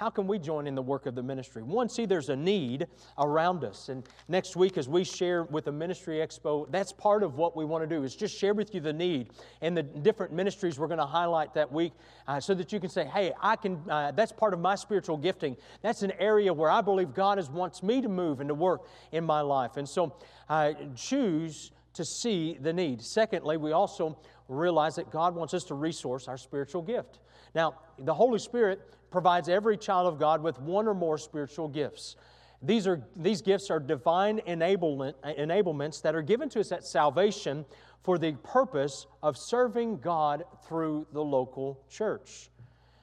how 0.00 0.08
can 0.08 0.26
we 0.26 0.38
join 0.38 0.66
in 0.66 0.74
the 0.74 0.80
work 0.80 1.04
of 1.04 1.14
the 1.14 1.22
ministry? 1.22 1.62
One, 1.62 1.86
see 1.86 2.06
there's 2.06 2.30
a 2.30 2.36
need 2.36 2.86
around 3.18 3.64
us. 3.64 3.90
And 3.90 4.02
next 4.28 4.56
week, 4.56 4.78
as 4.78 4.88
we 4.88 5.04
share 5.04 5.42
with 5.44 5.66
the 5.66 5.72
Ministry 5.72 6.26
Expo, 6.26 6.72
that's 6.72 6.90
part 6.90 7.22
of 7.22 7.34
what 7.34 7.54
we 7.54 7.66
want 7.66 7.86
to 7.86 7.96
do 7.96 8.02
is 8.02 8.16
just 8.16 8.34
share 8.34 8.54
with 8.54 8.74
you 8.74 8.80
the 8.80 8.94
need 8.94 9.28
and 9.60 9.76
the 9.76 9.82
different 9.82 10.32
ministries 10.32 10.78
we're 10.78 10.86
going 10.86 11.00
to 11.00 11.04
highlight 11.04 11.52
that 11.52 11.70
week 11.70 11.92
uh, 12.26 12.40
so 12.40 12.54
that 12.54 12.72
you 12.72 12.80
can 12.80 12.88
say, 12.88 13.04
hey, 13.04 13.34
I 13.42 13.56
can, 13.56 13.78
uh, 13.90 14.12
that's 14.12 14.32
part 14.32 14.54
of 14.54 14.60
my 14.60 14.74
spiritual 14.74 15.18
gifting. 15.18 15.54
That's 15.82 16.00
an 16.00 16.12
area 16.18 16.50
where 16.50 16.70
I 16.70 16.80
believe 16.80 17.12
God 17.12 17.38
is, 17.38 17.50
wants 17.50 17.82
me 17.82 18.00
to 18.00 18.08
move 18.08 18.40
and 18.40 18.48
to 18.48 18.54
work 18.54 18.88
in 19.12 19.22
my 19.24 19.42
life. 19.42 19.76
And 19.76 19.86
so 19.86 20.16
uh, 20.48 20.72
choose 20.96 21.72
to 21.94 22.04
see 22.04 22.56
the 22.60 22.72
need. 22.72 23.02
Secondly, 23.02 23.56
we 23.56 23.72
also 23.72 24.18
realize 24.48 24.96
that 24.96 25.10
God 25.10 25.34
wants 25.34 25.54
us 25.54 25.64
to 25.64 25.74
resource 25.74 26.28
our 26.28 26.36
spiritual 26.36 26.82
gift. 26.82 27.20
Now, 27.54 27.74
the 27.98 28.14
Holy 28.14 28.38
Spirit 28.38 28.80
provides 29.10 29.48
every 29.48 29.76
child 29.76 30.06
of 30.06 30.18
God 30.18 30.42
with 30.42 30.60
one 30.60 30.86
or 30.86 30.94
more 30.94 31.18
spiritual 31.18 31.68
gifts. 31.68 32.16
These, 32.62 32.86
are, 32.86 33.02
these 33.16 33.40
gifts 33.40 33.70
are 33.70 33.80
divine 33.80 34.40
enablement, 34.46 35.14
enablements 35.24 36.02
that 36.02 36.14
are 36.14 36.22
given 36.22 36.48
to 36.50 36.60
us 36.60 36.72
at 36.72 36.84
salvation 36.84 37.64
for 38.02 38.18
the 38.18 38.32
purpose 38.32 39.06
of 39.22 39.36
serving 39.36 39.98
God 39.98 40.44
through 40.66 41.06
the 41.12 41.22
local 41.22 41.82
church. 41.88 42.49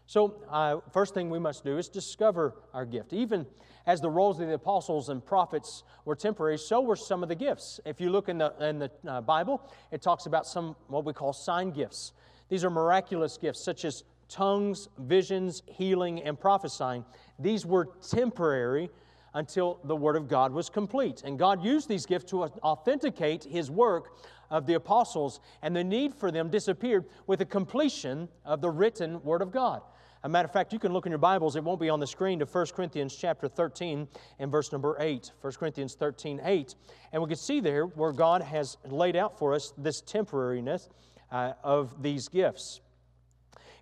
So, 0.08 0.42
uh, 0.50 0.78
first 0.94 1.14
thing 1.14 1.30
we 1.30 1.38
must 1.38 1.66
do 1.66 1.78
is 1.78 1.90
discover 1.90 2.56
our 2.74 2.86
gift. 2.86 3.12
Even 3.12 3.46
as 3.86 4.00
the 4.00 4.10
roles 4.10 4.40
of 4.40 4.48
the 4.48 4.54
apostles 4.54 5.10
and 5.10 5.24
prophets 5.24 5.84
were 6.06 6.16
temporary, 6.16 6.58
so 6.58 6.80
were 6.80 6.96
some 6.96 7.24
of 7.24 7.30
the 7.30 7.36
gifts. 7.36 7.82
If 7.86 8.00
you 8.00 8.10
look 8.10 8.30
in 8.30 8.38
the, 8.38 8.54
in 8.62 8.80
the 8.80 8.92
uh, 9.06 9.20
Bible, 9.20 9.62
it 9.92 10.02
talks 10.02 10.26
about 10.26 10.48
some 10.48 10.78
what 10.88 11.04
we 11.04 11.12
call 11.12 11.34
sign 11.34 11.72
gifts. 11.72 12.14
These 12.48 12.64
are 12.64 12.70
miraculous 12.70 13.38
gifts, 13.38 13.60
such 13.60 13.84
as 13.84 14.06
tongues, 14.30 14.88
visions, 14.98 15.62
healing, 15.66 16.24
and 16.24 16.40
prophesying. 16.40 17.04
These 17.38 17.66
were 17.66 17.90
temporary 18.10 18.90
until 19.34 19.80
the 19.84 19.96
Word 19.96 20.16
of 20.16 20.30
God 20.30 20.54
was 20.54 20.70
complete. 20.70 21.24
And 21.26 21.38
God 21.38 21.64
used 21.64 21.90
these 21.90 22.06
gifts 22.06 22.32
to 22.32 22.44
authenticate 22.44 23.44
His 23.44 23.70
work 23.70 24.18
of 24.50 24.66
the 24.66 24.76
apostles, 24.76 25.42
and 25.62 25.76
the 25.76 25.84
need 25.84 26.16
for 26.16 26.32
them 26.32 26.50
disappeared 26.50 27.06
with 27.28 27.40
the 27.40 27.46
completion 27.46 28.30
of 28.46 28.62
the 28.62 28.70
written 28.70 29.22
Word 29.24 29.42
of 29.42 29.52
God. 29.52 29.82
A 30.24 30.30
matter 30.30 30.48
of 30.48 30.52
fact, 30.52 30.74
you 30.74 30.80
can 30.80 30.94
look 30.94 31.06
in 31.06 31.12
your 31.12 31.20
Bibles, 31.20 31.56
it 31.56 31.64
won't 31.64 31.80
be 31.80 31.90
on 31.90 32.00
the 32.00 32.08
screen, 32.08 32.40
to 32.40 32.46
1 32.46 32.66
Corinthians 32.76 33.16
chapter 33.16 33.48
13 33.48 34.08
and 34.40 34.52
verse 34.52 34.72
number 34.72 34.96
8. 35.00 35.32
1 35.42 35.54
Corinthians 35.54 35.96
13, 35.96 36.42
8. 36.44 36.76
And 37.14 37.22
we 37.22 37.28
can 37.28 37.38
see 37.38 37.60
there 37.60 37.86
where 37.86 38.12
God 38.12 38.42
has 38.42 38.78
laid 38.86 39.16
out 39.16 39.38
for 39.38 39.54
us 39.54 39.74
this 39.78 40.02
temporariness 40.02 40.90
uh, 41.32 41.54
of 41.64 42.02
these 42.02 42.28
gifts. 42.30 42.82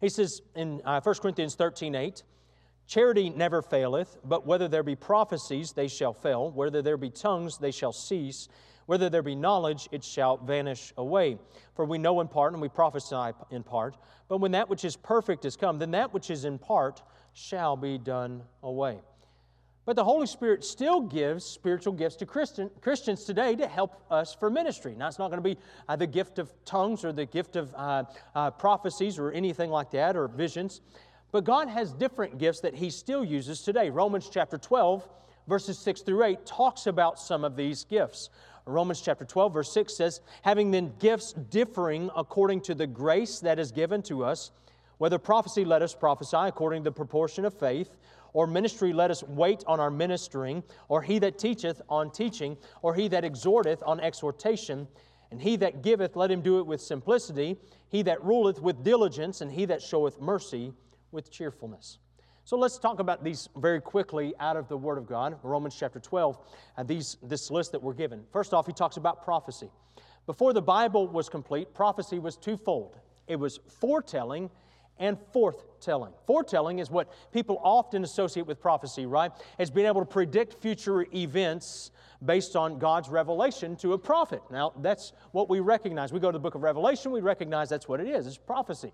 He 0.01 0.10
says 0.10 0.42
in 0.56 0.82
uh, 0.84 1.00
1 1.01 1.15
Corinthians 1.22 1.56
13 1.56 1.96
8, 1.96 2.24
Charity 2.88 3.32
never 3.32 3.62
faileth, 3.62 4.18
but 4.24 4.46
whether 4.46 4.68
there 4.68 4.84
be 4.84 4.96
prophecies, 4.96 5.72
they 5.72 5.88
shall 5.88 6.13
fail. 6.13 6.51
Whether 6.51 6.82
there 6.82 6.98
be 6.98 7.10
tongues, 7.10 7.58
they 7.58 7.72
shall 7.72 7.92
cease. 7.92 8.48
Whether 8.86 9.10
there 9.10 9.24
be 9.24 9.36
knowledge, 9.36 9.89
it 9.92 10.04
shall 10.04 10.38
vanish 10.38 10.94
away. 10.98 11.38
For 11.75 11.86
we 11.86 11.98
know 11.98 12.22
in 12.22 12.27
part 12.27 12.54
and 12.54 12.62
we 12.62 12.70
prophesy 12.70 13.32
in 13.51 13.63
part. 13.63 13.98
But 14.27 14.38
when 14.38 14.51
that 14.51 14.70
which 14.70 14.86
is 14.86 14.96
perfect 14.96 15.46
is 15.46 15.56
come, 15.56 15.80
then 15.80 15.92
that 15.92 16.13
which 16.13 16.30
is 16.30 16.46
in 16.46 16.60
part 16.60 17.01
shall 17.34 17.75
be 17.75 17.98
done 17.98 18.44
away. 18.63 19.00
But 19.86 19.96
the 19.96 20.04
Holy 20.04 20.25
Spirit 20.25 20.63
still 20.63 21.00
gives 21.00 21.46
spiritual 21.46 21.94
gifts 21.94 22.15
to 22.18 22.25
Christian, 22.25 22.72
Christians 22.82 23.24
today 23.24 23.56
to 23.56 23.68
help 23.68 24.04
us 24.10 24.34
for 24.34 24.50
ministry. 24.50 24.96
Now, 24.98 25.08
it's 25.08 25.20
not 25.20 25.30
going 25.30 25.44
to 25.44 25.48
be 25.48 25.58
uh, 25.88 25.96
the 25.96 26.08
gift 26.08 26.39
of 26.39 26.51
tongues 26.65 27.06
or 27.06 27.13
the 27.13 27.27
gift 27.27 27.56
of 27.56 27.72
uh, 27.75 28.04
uh, 28.34 28.51
prophecies 28.51 29.20
or 29.20 29.32
anything 29.32 29.70
like 29.70 29.92
that 29.92 30.18
or 30.18 30.27
visions. 30.27 30.82
But 31.32 31.44
God 31.44 31.68
has 31.70 31.94
different 31.94 32.39
gifts 32.39 32.62
that 32.62 32.74
He 32.74 32.89
still 32.89 33.24
uses 33.24 33.62
today. 33.62 33.92
Romans 33.92 34.27
chapter 34.32 34.58
12, 34.58 35.08
verses 35.48 35.77
6 35.77 36.01
through 36.01 36.24
8, 36.24 36.46
talks 36.48 36.88
about 36.88 37.20
some 37.20 37.44
of 37.44 37.56
these 37.56 37.84
gifts. 37.84 38.32
Romans 38.67 39.01
chapter 39.01 39.25
12, 39.25 39.53
verse 39.53 39.72
6 39.72 39.95
says, 39.95 40.22
Having 40.41 40.72
then 40.72 40.93
gifts 41.00 41.34
differing 41.34 42.10
according 42.15 42.62
to 42.62 42.75
the 42.75 42.88
grace 42.88 43.39
that 43.39 43.60
is 43.60 43.72
given 43.72 44.01
to 44.03 44.24
us, 44.24 44.51
whether 44.98 45.19
prophecy, 45.19 45.65
let 45.65 45.81
us 45.81 45.93
prophesy 45.93 46.38
according 46.38 46.84
to 46.84 46.89
the 46.89 46.93
proportion 46.93 47.45
of 47.45 47.53
faith 47.53 47.95
or 48.36 48.48
ministry, 48.48 48.91
let 48.91 49.12
us 49.12 49.24
wait 49.24 49.63
on 49.65 49.79
our 49.79 49.89
ministering, 49.89 50.62
or 50.89 51.01
he 51.01 51.19
that 51.19 51.39
teacheth 51.39 51.81
on 51.88 52.12
teaching, 52.12 52.57
or 52.81 52.93
he 52.93 53.07
that 53.07 53.24
exhorteth 53.24 53.81
on 53.86 54.01
exhortation. 54.01 54.89
And 55.31 55.41
he 55.41 55.55
that 55.55 55.81
giveth, 55.81 56.17
let 56.17 56.29
him 56.29 56.41
do 56.41 56.60
it 56.60 56.67
with 56.67 56.81
simplicity. 56.81 57.57
He 57.88 58.01
that 58.01 58.22
ruleth 58.25 58.62
with 58.62 58.84
diligence, 58.84 59.39
and 59.39 59.50
he 59.50 59.63
that 59.65 59.81
showeth 59.81 60.19
mercy 60.19 60.74
with 61.13 61.31
cheerfulness. 61.31 62.00
So 62.46 62.58
let's 62.58 62.78
talk 62.78 63.00
about 63.00 63.24
these 63.24 63.50
very 63.58 63.82
quickly 63.82 64.36
out 64.40 64.56
of 64.56 64.68
the 64.68 64.78
Word 64.78 65.00
of 65.00 65.08
God, 65.08 65.40
Romans 65.42 65.75
chapter 65.75 66.00
12, 66.00 66.38
and 66.78 66.88
these, 66.88 67.18
this 67.24 67.50
list 67.50 67.72
that 67.72 67.82
we're 67.82 67.96
given. 67.96 68.24
First 68.32 68.54
off, 68.54 68.68
he 68.68 68.72
talks 68.72 68.98
about 68.98 69.24
prophecy. 69.24 69.72
Before 70.28 70.54
the 70.54 70.62
Bible 70.62 71.08
was 71.08 71.28
complete, 71.28 71.74
prophecy 71.74 72.20
was 72.20 72.38
twofold 72.38 73.00
it 73.28 73.38
was 73.38 73.60
foretelling 73.80 74.52
and 75.00 75.18
forthtelling. 75.34 76.14
Foretelling 76.28 76.78
is 76.78 76.92
what 76.92 77.12
people 77.34 77.60
often 77.64 78.04
associate 78.04 78.46
with 78.46 78.62
prophecy, 78.62 79.08
right? 79.08 79.32
It's 79.58 79.72
being 79.72 79.88
able 79.88 80.02
to 80.02 80.06
predict 80.06 80.62
future 80.62 81.08
events 81.16 81.90
based 82.24 82.56
on 82.56 82.78
God's 82.78 83.10
revelation 83.10 83.75
to 83.78 83.94
a 83.94 83.98
prophet. 83.98 84.44
Now, 84.52 84.74
that's 84.78 85.14
what 85.32 85.50
we 85.50 85.62
recognize. 85.62 86.14
We 86.14 86.20
go 86.20 86.32
to 86.32 86.38
the 86.38 86.42
book 86.42 86.54
of 86.54 86.62
Revelation, 86.62 87.12
we 87.12 87.22
recognize 87.22 87.70
that's 87.70 87.90
what 87.90 88.00
it 88.00 88.08
is 88.08 88.28
it's 88.28 88.38
prophecy. 88.38 88.92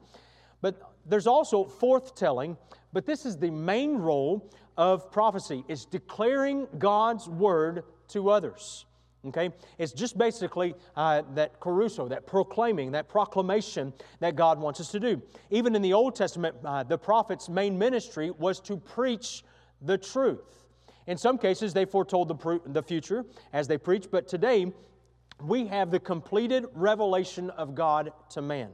But 0.61 0.81
there's 1.05 1.27
also 1.27 1.65
forthtelling, 1.65 2.57
but 2.93 3.05
this 3.05 3.25
is 3.25 3.37
the 3.37 3.49
main 3.49 3.97
role 3.97 4.51
of 4.77 5.11
prophecy 5.11 5.63
is 5.67 5.85
declaring 5.85 6.67
God's 6.77 7.27
word 7.27 7.83
to 8.09 8.29
others. 8.29 8.85
Okay? 9.27 9.51
It's 9.77 9.91
just 9.91 10.17
basically 10.17 10.73
uh, 10.95 11.21
that 11.35 11.59
kerusso, 11.59 12.09
that 12.09 12.25
proclaiming, 12.25 12.91
that 12.91 13.07
proclamation 13.07 13.93
that 14.19 14.35
God 14.35 14.59
wants 14.59 14.79
us 14.79 14.91
to 14.91 14.99
do. 14.99 15.21
Even 15.49 15.75
in 15.75 15.81
the 15.81 15.93
Old 15.93 16.15
Testament, 16.15 16.55
uh, 16.65 16.83
the 16.83 16.97
prophet's 16.97 17.47
main 17.49 17.77
ministry 17.77 18.31
was 18.31 18.59
to 18.61 18.77
preach 18.77 19.43
the 19.81 19.97
truth. 19.97 20.65
In 21.07 21.17
some 21.17 21.37
cases, 21.37 21.73
they 21.73 21.85
foretold 21.85 22.27
the, 22.27 22.61
the 22.65 22.83
future 22.83 23.25
as 23.53 23.67
they 23.67 23.77
preached, 23.77 24.11
but 24.11 24.27
today 24.27 24.71
we 25.41 25.65
have 25.67 25.91
the 25.91 25.99
completed 25.99 26.65
revelation 26.73 27.49
of 27.51 27.75
God 27.75 28.11
to 28.31 28.41
man. 28.41 28.69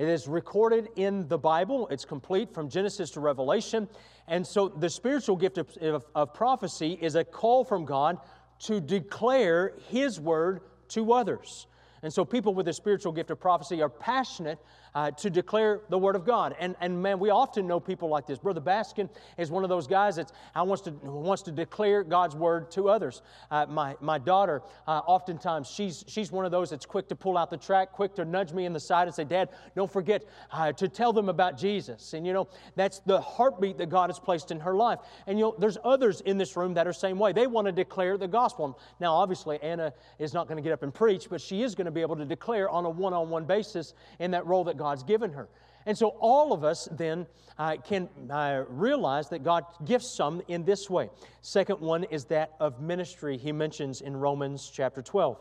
It 0.00 0.08
is 0.08 0.26
recorded 0.26 0.88
in 0.96 1.28
the 1.28 1.36
Bible. 1.36 1.86
It's 1.88 2.06
complete 2.06 2.54
from 2.54 2.70
Genesis 2.70 3.10
to 3.10 3.20
Revelation. 3.20 3.86
And 4.28 4.46
so 4.46 4.66
the 4.66 4.88
spiritual 4.88 5.36
gift 5.36 5.58
of, 5.58 5.68
of, 5.82 6.06
of 6.14 6.32
prophecy 6.32 6.98
is 7.02 7.16
a 7.16 7.22
call 7.22 7.64
from 7.64 7.84
God 7.84 8.16
to 8.60 8.80
declare 8.80 9.74
His 9.90 10.18
word 10.18 10.62
to 10.88 11.12
others. 11.12 11.66
And 12.02 12.10
so, 12.10 12.24
people 12.24 12.54
with 12.54 12.64
the 12.64 12.72
spiritual 12.72 13.12
gift 13.12 13.30
of 13.30 13.40
prophecy 13.40 13.82
are 13.82 13.90
passionate 13.90 14.58
uh, 14.94 15.10
to 15.12 15.30
declare 15.30 15.80
the 15.88 15.98
Word 15.98 16.16
of 16.16 16.24
God. 16.24 16.54
And, 16.58 16.76
and 16.80 17.02
man, 17.02 17.18
we 17.18 17.30
often 17.30 17.66
know 17.66 17.80
people 17.80 18.08
like 18.08 18.26
this. 18.26 18.38
Brother 18.38 18.60
Baskin 18.60 19.08
is 19.38 19.50
one 19.50 19.64
of 19.64 19.70
those 19.70 19.86
guys 19.86 20.16
that 20.16 20.32
wants 20.54 20.82
to, 20.82 20.90
wants 20.90 21.42
to 21.42 21.52
declare 21.52 22.02
God's 22.02 22.36
Word 22.36 22.70
to 22.72 22.88
others. 22.88 23.22
Uh, 23.50 23.66
my, 23.68 23.96
my 24.00 24.18
daughter, 24.18 24.62
uh, 24.86 25.00
oftentimes, 25.06 25.68
she's, 25.68 26.04
she's 26.06 26.32
one 26.32 26.44
of 26.44 26.50
those 26.50 26.70
that's 26.70 26.86
quick 26.86 27.08
to 27.08 27.16
pull 27.16 27.36
out 27.36 27.50
the 27.50 27.56
track, 27.56 27.92
quick 27.92 28.14
to 28.14 28.24
nudge 28.24 28.52
me 28.52 28.66
in 28.66 28.72
the 28.72 28.80
side 28.80 29.06
and 29.06 29.14
say, 29.14 29.24
Dad, 29.24 29.48
don't 29.74 29.90
forget 29.90 30.24
uh, 30.52 30.72
to 30.72 30.88
tell 30.88 31.12
them 31.12 31.28
about 31.28 31.58
Jesus. 31.58 32.14
And 32.14 32.26
you 32.26 32.32
know, 32.32 32.48
that's 32.76 33.00
the 33.00 33.20
heartbeat 33.20 33.78
that 33.78 33.90
God 33.90 34.10
has 34.10 34.18
placed 34.18 34.50
in 34.50 34.60
her 34.60 34.74
life. 34.74 34.98
And 35.26 35.38
you 35.38 35.46
know, 35.46 35.54
there's 35.58 35.78
others 35.84 36.20
in 36.22 36.38
this 36.38 36.56
room 36.56 36.74
that 36.74 36.86
are 36.86 36.92
same 36.92 37.18
way. 37.18 37.32
They 37.32 37.46
want 37.46 37.66
to 37.66 37.72
declare 37.72 38.16
the 38.16 38.28
gospel. 38.28 38.78
Now, 39.00 39.14
obviously, 39.14 39.58
Anna 39.62 39.92
is 40.18 40.34
not 40.34 40.48
going 40.48 40.56
to 40.56 40.62
get 40.62 40.72
up 40.72 40.82
and 40.82 40.92
preach, 40.92 41.28
but 41.30 41.40
she 41.40 41.62
is 41.62 41.74
going 41.74 41.86
to 41.86 41.90
be 41.90 42.00
able 42.00 42.16
to 42.16 42.24
declare 42.24 42.68
on 42.68 42.84
a 42.84 42.90
one 42.90 43.12
on 43.12 43.30
one 43.30 43.44
basis 43.44 43.94
in 44.18 44.30
that 44.32 44.46
role 44.46 44.64
that 44.64 44.76
God's 44.80 45.02
given 45.02 45.30
her. 45.34 45.46
And 45.84 45.96
so 45.96 46.08
all 46.20 46.54
of 46.54 46.64
us 46.64 46.88
then 46.90 47.26
uh, 47.58 47.76
can 47.76 48.08
uh, 48.30 48.64
realize 48.68 49.28
that 49.28 49.44
God 49.44 49.64
gifts 49.84 50.10
some 50.10 50.40
in 50.48 50.64
this 50.64 50.88
way. 50.88 51.10
Second 51.42 51.80
one 51.80 52.04
is 52.04 52.24
that 52.26 52.54
of 52.60 52.80
ministry, 52.80 53.36
he 53.36 53.52
mentions 53.52 54.00
in 54.00 54.16
Romans 54.16 54.70
chapter 54.72 55.02
12. 55.02 55.38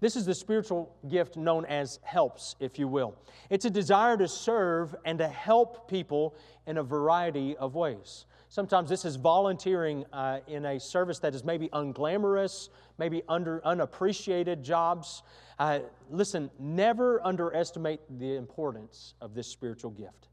This 0.00 0.16
is 0.16 0.26
the 0.26 0.34
spiritual 0.34 0.94
gift 1.08 1.38
known 1.38 1.64
as 1.64 1.98
helps, 2.02 2.56
if 2.60 2.78
you 2.78 2.86
will. 2.86 3.14
It's 3.48 3.64
a 3.64 3.70
desire 3.70 4.18
to 4.18 4.28
serve 4.28 4.94
and 5.06 5.18
to 5.18 5.28
help 5.28 5.88
people 5.88 6.34
in 6.66 6.76
a 6.76 6.82
variety 6.82 7.56
of 7.56 7.74
ways. 7.74 8.26
Sometimes 8.54 8.88
this 8.88 9.04
is 9.04 9.16
volunteering 9.16 10.04
uh, 10.12 10.38
in 10.46 10.64
a 10.64 10.78
service 10.78 11.18
that 11.18 11.34
is 11.34 11.42
maybe 11.42 11.68
unglamorous, 11.70 12.68
maybe 12.98 13.20
under 13.28 13.60
unappreciated 13.66 14.62
jobs. 14.62 15.24
Uh, 15.58 15.80
listen, 16.08 16.48
never 16.60 17.20
underestimate 17.26 17.98
the 18.20 18.36
importance 18.36 19.14
of 19.20 19.34
this 19.34 19.48
spiritual 19.48 19.90
gift. 19.90 20.28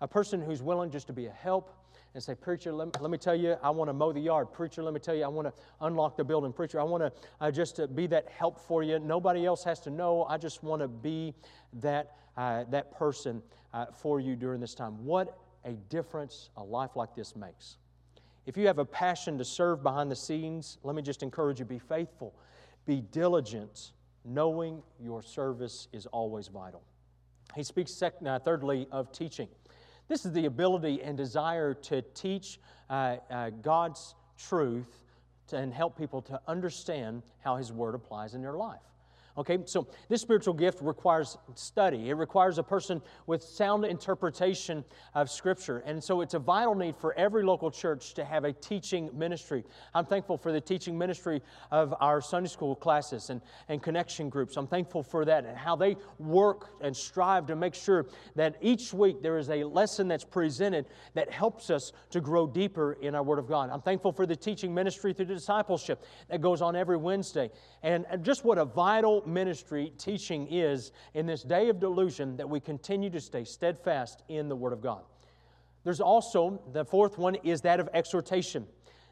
A 0.00 0.08
person 0.08 0.40
who's 0.40 0.62
willing 0.62 0.90
just 0.90 1.06
to 1.08 1.12
be 1.12 1.26
a 1.26 1.30
help 1.32 1.70
and 2.14 2.22
say, 2.22 2.34
Preacher, 2.34 2.72
let, 2.72 2.98
let 3.02 3.10
me 3.10 3.18
tell 3.18 3.34
you, 3.34 3.58
I 3.62 3.68
want 3.68 3.90
to 3.90 3.92
mow 3.92 4.10
the 4.10 4.20
yard. 4.20 4.50
Preacher, 4.50 4.82
let 4.82 4.94
me 4.94 5.00
tell 5.00 5.14
you, 5.14 5.24
I 5.24 5.28
want 5.28 5.46
to 5.46 5.52
unlock 5.82 6.16
the 6.16 6.24
building. 6.24 6.50
Preacher, 6.50 6.80
I 6.80 6.84
want 6.84 7.02
to 7.02 7.12
uh, 7.42 7.50
just 7.50 7.78
uh, 7.78 7.86
be 7.88 8.06
that 8.06 8.26
help 8.30 8.58
for 8.58 8.82
you. 8.82 8.98
Nobody 8.98 9.44
else 9.44 9.62
has 9.64 9.80
to 9.80 9.90
know. 9.90 10.24
I 10.30 10.38
just 10.38 10.62
want 10.62 10.80
to 10.80 10.88
be 10.88 11.34
that, 11.74 12.16
uh, 12.38 12.64
that 12.70 12.90
person 12.92 13.42
uh, 13.74 13.84
for 13.92 14.18
you 14.18 14.34
during 14.34 14.62
this 14.62 14.74
time. 14.74 15.04
What 15.04 15.43
a 15.64 15.72
difference 15.72 16.50
a 16.56 16.62
life 16.62 16.96
like 16.96 17.14
this 17.14 17.36
makes. 17.36 17.76
If 18.46 18.56
you 18.56 18.66
have 18.66 18.78
a 18.78 18.84
passion 18.84 19.38
to 19.38 19.44
serve 19.44 19.82
behind 19.82 20.10
the 20.10 20.16
scenes, 20.16 20.78
let 20.82 20.94
me 20.94 21.02
just 21.02 21.22
encourage 21.22 21.58
you 21.58 21.64
be 21.64 21.78
faithful, 21.78 22.34
be 22.86 23.00
diligent, 23.00 23.92
knowing 24.24 24.82
your 25.00 25.22
service 25.22 25.88
is 25.92 26.06
always 26.06 26.48
vital. 26.48 26.82
He 27.54 27.62
speaks, 27.62 28.02
uh, 28.02 28.38
thirdly, 28.40 28.86
of 28.90 29.12
teaching. 29.12 29.48
This 30.08 30.26
is 30.26 30.32
the 30.32 30.46
ability 30.46 31.02
and 31.02 31.16
desire 31.16 31.72
to 31.74 32.02
teach 32.14 32.60
uh, 32.90 33.16
uh, 33.30 33.50
God's 33.62 34.14
truth 34.36 35.04
to, 35.46 35.56
and 35.56 35.72
help 35.72 35.96
people 35.96 36.20
to 36.22 36.40
understand 36.46 37.22
how 37.42 37.56
His 37.56 37.72
Word 37.72 37.94
applies 37.94 38.34
in 38.34 38.42
their 38.42 38.54
life. 38.54 38.80
Okay, 39.36 39.58
so 39.64 39.88
this 40.08 40.20
spiritual 40.20 40.54
gift 40.54 40.78
requires 40.80 41.36
study. 41.56 42.08
It 42.08 42.14
requires 42.14 42.58
a 42.58 42.62
person 42.62 43.02
with 43.26 43.42
sound 43.42 43.84
interpretation 43.84 44.84
of 45.14 45.28
Scripture. 45.28 45.82
And 45.86 46.02
so 46.02 46.20
it's 46.20 46.34
a 46.34 46.38
vital 46.38 46.76
need 46.76 46.94
for 46.94 47.14
every 47.14 47.42
local 47.42 47.68
church 47.68 48.14
to 48.14 48.24
have 48.24 48.44
a 48.44 48.52
teaching 48.52 49.10
ministry. 49.12 49.64
I'm 49.92 50.06
thankful 50.06 50.36
for 50.36 50.52
the 50.52 50.60
teaching 50.60 50.96
ministry 50.96 51.42
of 51.72 51.92
our 52.00 52.20
Sunday 52.20 52.48
school 52.48 52.76
classes 52.76 53.30
and, 53.30 53.40
and 53.68 53.82
connection 53.82 54.28
groups. 54.28 54.56
I'm 54.56 54.68
thankful 54.68 55.02
for 55.02 55.24
that 55.24 55.44
and 55.44 55.58
how 55.58 55.74
they 55.74 55.96
work 56.20 56.68
and 56.80 56.96
strive 56.96 57.46
to 57.48 57.56
make 57.56 57.74
sure 57.74 58.06
that 58.36 58.54
each 58.60 58.94
week 58.94 59.20
there 59.20 59.36
is 59.36 59.50
a 59.50 59.64
lesson 59.64 60.06
that's 60.06 60.24
presented 60.24 60.86
that 61.14 61.28
helps 61.28 61.70
us 61.70 61.92
to 62.10 62.20
grow 62.20 62.46
deeper 62.46 62.92
in 63.02 63.16
our 63.16 63.22
Word 63.24 63.40
of 63.40 63.48
God. 63.48 63.68
I'm 63.70 63.82
thankful 63.82 64.12
for 64.12 64.26
the 64.26 64.36
teaching 64.36 64.72
ministry 64.72 65.12
through 65.12 65.26
the 65.26 65.34
discipleship 65.34 66.04
that 66.28 66.40
goes 66.40 66.62
on 66.62 66.76
every 66.76 66.96
Wednesday. 66.96 67.50
And 67.82 68.06
just 68.22 68.44
what 68.44 68.58
a 68.58 68.64
vital 68.64 69.23
ministry 69.26 69.92
teaching 69.98 70.46
is 70.50 70.92
in 71.14 71.26
this 71.26 71.42
day 71.42 71.68
of 71.68 71.80
delusion 71.80 72.36
that 72.36 72.48
we 72.48 72.60
continue 72.60 73.10
to 73.10 73.20
stay 73.20 73.44
steadfast 73.44 74.22
in 74.28 74.48
the 74.48 74.56
Word 74.56 74.72
of 74.72 74.80
God. 74.80 75.02
There's 75.84 76.00
also, 76.00 76.60
the 76.72 76.84
fourth 76.84 77.18
one 77.18 77.34
is 77.36 77.60
that 77.62 77.80
of 77.80 77.88
exhortation. 77.92 78.66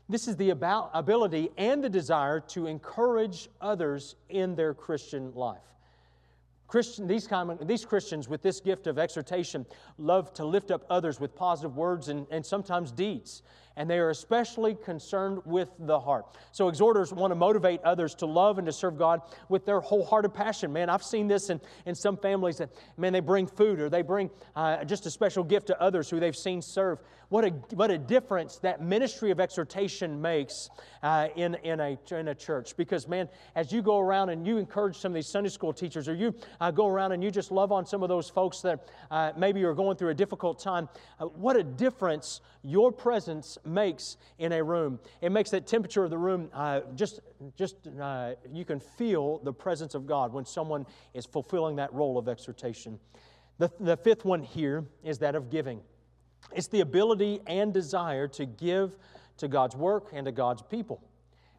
This 0.09 0.27
is 0.27 0.37
the 0.37 0.51
about, 0.51 0.91
ability 0.95 1.51
and 1.57 1.83
the 1.83 1.89
desire 1.89 2.41
to 2.41 2.67
encourage 2.67 3.49
others 3.61 4.17
in 4.29 4.55
their 4.55 4.75
Christian 4.75 5.33
life. 5.35 5.61
Christian, 6.67 7.07
these, 7.07 7.27
common, 7.27 7.59
these 7.67 7.85
Christians 7.85 8.29
with 8.29 8.41
this 8.41 8.59
gift 8.59 8.87
of 8.87 8.99
exhortation 8.99 9.67
love 9.99 10.33
to 10.35 10.45
lift 10.47 10.71
up 10.71 10.87
others 10.89 11.21
with 11.21 11.37
positive 11.37 11.77
words 11.77 12.09
and, 12.09 12.27
and 12.31 12.45
sometimes 12.45 12.91
deeds 12.91 13.43
and 13.77 13.89
they 13.89 13.99
are 13.99 14.11
especially 14.11 14.75
concerned 14.75 15.41
with 15.45 15.69
the 15.79 15.99
heart. 15.99 16.27
So, 16.53 16.69
exhorters 16.69 17.13
want 17.13 17.31
to 17.31 17.35
motivate 17.35 17.81
others 17.83 18.15
to 18.17 18.27
love 18.27 18.59
and 18.59 18.67
to 18.67 18.73
serve 18.73 18.99
God 18.99 19.23
with 19.49 19.65
their 19.67 19.81
wholehearted 19.81 20.35
passion. 20.35 20.73
Man, 20.73 20.89
I've 20.89 21.03
seen 21.03 21.29
this 21.29 21.51
in, 21.51 21.61
in 21.87 21.95
some 21.95 22.17
families 22.17 22.59
that, 22.59 22.71
man, 22.97 23.13
they 23.13 23.21
bring 23.21 23.47
food 23.47 23.81
or 23.81 23.89
they 23.89 24.03
bring 24.03 24.31
uh, 24.57 24.85
just 24.85 25.07
a 25.07 25.11
special 25.11 25.45
gift 25.45 25.67
to 25.69 25.81
others 25.81 26.11
who 26.11 26.21
they've 26.21 26.37
seen 26.37 26.63
serve. 26.63 26.99
What 27.33 27.47
a, 27.47 27.49
what 27.75 27.91
a 27.91 27.97
difference 27.97 28.59
that 28.59 28.83
ministry 28.83 29.31
of 29.31 29.41
exhortation 29.41 30.21
makes 30.21 30.69
uh, 31.03 31.29
in, 31.35 31.55
in, 31.65 31.81
a, 31.81 31.99
in 32.11 32.29
a 32.29 32.35
church. 32.35 32.77
Because, 32.77 33.09
man, 33.09 33.27
as 33.57 33.73
you 33.73 33.81
go 33.81 33.99
around 33.99 34.29
and 34.29 34.47
you 34.47 34.59
encourage 34.59 34.99
some 34.99 35.13
of 35.13 35.15
these 35.15 35.29
Sunday 35.29 35.49
school 35.49 35.73
teachers, 35.73 36.11
or 36.11 36.15
you 36.15 36.35
uh, 36.61 36.71
go 36.71 36.87
around 36.89 37.13
and 37.13 37.25
you 37.25 37.31
just 37.31 37.51
love 37.51 37.73
on 37.73 37.87
some 37.87 38.03
of 38.03 38.11
those 38.11 38.29
folks 38.29 38.61
that 38.61 38.87
uh, 39.11 39.33
maybe 39.35 39.65
are 39.65 39.73
going 39.73 39.97
through 39.97 40.11
a 40.11 40.15
difficult 40.15 40.59
time, 40.59 40.91
uh, 41.21 41.25
what 41.25 41.57
a 41.57 41.63
difference 41.63 42.43
your 42.63 42.93
presence 42.93 43.57
makes 43.65 44.17
in 44.39 44.53
a 44.53 44.63
room. 44.63 44.99
It 45.21 45.33
makes 45.33 45.51
that 45.51 45.67
temperature 45.67 46.05
of 46.05 46.11
the 46.11 46.19
room 46.19 46.51
uh, 46.53 46.81
just, 46.95 47.21
just 47.57 47.77
uh, 48.01 48.35
you 48.53 48.65
can 48.65 48.81
feel 48.81 49.39
the 49.39 49.53
presence 49.53 49.95
of 49.95 50.07
God 50.07 50.33
when 50.33 50.45
someone 50.45 50.87
is 51.15 51.27
fulfilling 51.27 51.77
that 51.77 51.93
role 51.93 52.19
of 52.19 52.29
exhortation. 52.29 52.99
The, 53.59 53.71
the 53.79 53.97
fifth 53.97 54.25
one 54.25 54.43
here 54.43 54.85
is 55.05 55.19
that 55.19 55.35
of 55.35 55.51
giving. 55.51 55.81
It's 56.55 56.69
the 56.69 56.81
ability 56.81 57.41
and 57.47 57.73
desire 57.73 58.29
to 58.29 58.47
give 58.47 58.97
to 59.39 59.49
God's 59.49 59.77
work 59.77 60.09
and 60.13 60.27
to 60.27 60.33
God's 60.33 60.63
people. 60.63 61.03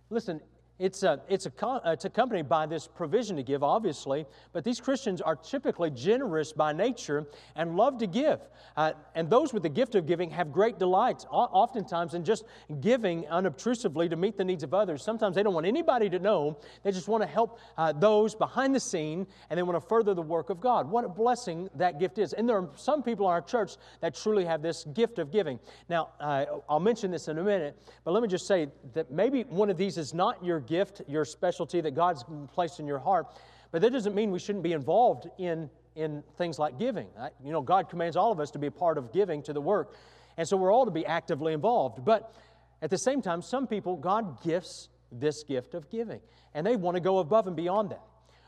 Listen, 0.09 0.41
it's, 0.83 1.01
a, 1.03 1.21
it's, 1.29 1.45
a, 1.45 1.81
it's 1.85 2.03
accompanied 2.03 2.49
by 2.49 2.65
this 2.65 2.89
provision 2.89 3.37
to 3.37 3.43
give, 3.43 3.63
obviously, 3.63 4.25
but 4.51 4.65
these 4.65 4.81
Christians 4.81 5.21
are 5.21 5.37
typically 5.37 5.89
generous 5.89 6.51
by 6.51 6.73
nature 6.73 7.25
and 7.55 7.77
love 7.77 7.97
to 7.99 8.05
give. 8.05 8.41
Uh, 8.75 8.91
and 9.15 9.29
those 9.29 9.53
with 9.53 9.63
the 9.63 9.69
gift 9.69 9.95
of 9.95 10.05
giving 10.05 10.29
have 10.31 10.51
great 10.51 10.79
delight, 10.79 11.25
oftentimes, 11.31 12.15
in 12.15 12.25
just 12.25 12.43
giving 12.81 13.25
unobtrusively 13.27 14.09
to 14.09 14.17
meet 14.17 14.35
the 14.35 14.43
needs 14.43 14.61
of 14.61 14.73
others. 14.73 15.01
Sometimes 15.01 15.35
they 15.35 15.43
don't 15.43 15.53
want 15.53 15.65
anybody 15.65 16.09
to 16.09 16.19
know, 16.19 16.59
they 16.83 16.91
just 16.91 17.07
want 17.07 17.23
to 17.23 17.29
help 17.29 17.59
uh, 17.77 17.93
those 17.93 18.35
behind 18.35 18.75
the 18.75 18.79
scene 18.79 19.25
and 19.49 19.57
they 19.57 19.63
want 19.63 19.81
to 19.81 19.87
further 19.87 20.13
the 20.13 20.21
work 20.21 20.49
of 20.49 20.59
God. 20.59 20.91
What 20.91 21.05
a 21.05 21.09
blessing 21.09 21.69
that 21.75 21.97
gift 21.97 22.17
is. 22.17 22.33
And 22.33 22.49
there 22.49 22.57
are 22.57 22.69
some 22.75 23.03
people 23.03 23.27
in 23.27 23.31
our 23.31 23.41
church 23.41 23.77
that 24.01 24.15
truly 24.15 24.43
have 24.43 24.61
this 24.61 24.83
gift 24.93 25.17
of 25.17 25.31
giving. 25.31 25.61
Now, 25.87 26.09
uh, 26.19 26.45
I'll 26.67 26.81
mention 26.81 27.09
this 27.09 27.29
in 27.29 27.37
a 27.37 27.43
minute, 27.43 27.77
but 28.03 28.11
let 28.11 28.21
me 28.21 28.27
just 28.27 28.47
say 28.47 28.67
that 28.95 29.09
maybe 29.09 29.43
one 29.43 29.69
of 29.69 29.77
these 29.77 29.97
is 29.97 30.13
not 30.13 30.43
your 30.43 30.59
gift, 30.59 30.72
your 31.07 31.25
specialty 31.25 31.81
that 31.81 31.95
God's 31.95 32.23
placed 32.53 32.79
in 32.79 32.87
your 32.87 32.99
heart. 32.99 33.27
But 33.71 33.81
that 33.81 33.91
doesn't 33.91 34.13
mean 34.13 34.31
we 34.31 34.39
shouldn't 34.39 34.63
be 34.63 34.73
involved 34.73 35.27
in, 35.37 35.69
in 35.95 36.23
things 36.37 36.59
like 36.59 36.77
giving. 36.77 37.07
You 37.43 37.51
know, 37.51 37.61
God 37.61 37.89
commands 37.89 38.15
all 38.15 38.31
of 38.31 38.39
us 38.39 38.51
to 38.51 38.59
be 38.59 38.67
a 38.67 38.71
part 38.71 38.97
of 38.97 39.11
giving 39.11 39.41
to 39.43 39.53
the 39.53 39.61
work. 39.61 39.95
And 40.37 40.47
so 40.47 40.57
we're 40.57 40.71
all 40.71 40.85
to 40.85 40.91
be 40.91 41.05
actively 41.05 41.53
involved. 41.53 42.03
But 42.05 42.33
at 42.81 42.89
the 42.89 42.97
same 42.97 43.21
time, 43.21 43.41
some 43.41 43.65
people, 43.67 43.95
God 43.95 44.43
gifts 44.43 44.89
this 45.11 45.43
gift 45.43 45.73
of 45.73 45.89
giving, 45.89 46.19
and 46.53 46.65
they 46.65 46.75
want 46.75 46.95
to 46.95 47.01
go 47.01 47.19
above 47.19 47.47
and 47.47 47.55
beyond 47.55 47.91
that. 47.91 48.01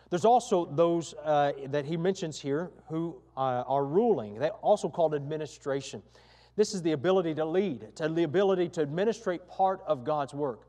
There's 0.10 0.26
also 0.26 0.66
those 0.66 1.14
uh, 1.24 1.52
that 1.68 1.86
he 1.86 1.98
mentions 1.98 2.40
here 2.40 2.72
who 2.90 3.22
uh, 3.36 3.64
are 3.68 3.86
ruling. 3.86 4.40
They 4.40 4.50
also 4.50 4.90
called 4.90 5.16
administration. 5.16 6.04
This 6.56 6.74
is 6.74 6.82
the 6.82 6.92
ability 6.92 7.34
to 7.36 7.46
lead, 7.46 7.96
to 7.96 8.08
the 8.10 8.24
ability 8.24 8.70
to 8.70 8.82
administrate 8.82 9.48
part 9.48 9.82
of 9.88 10.04
God's 10.04 10.34
work. 10.34 10.65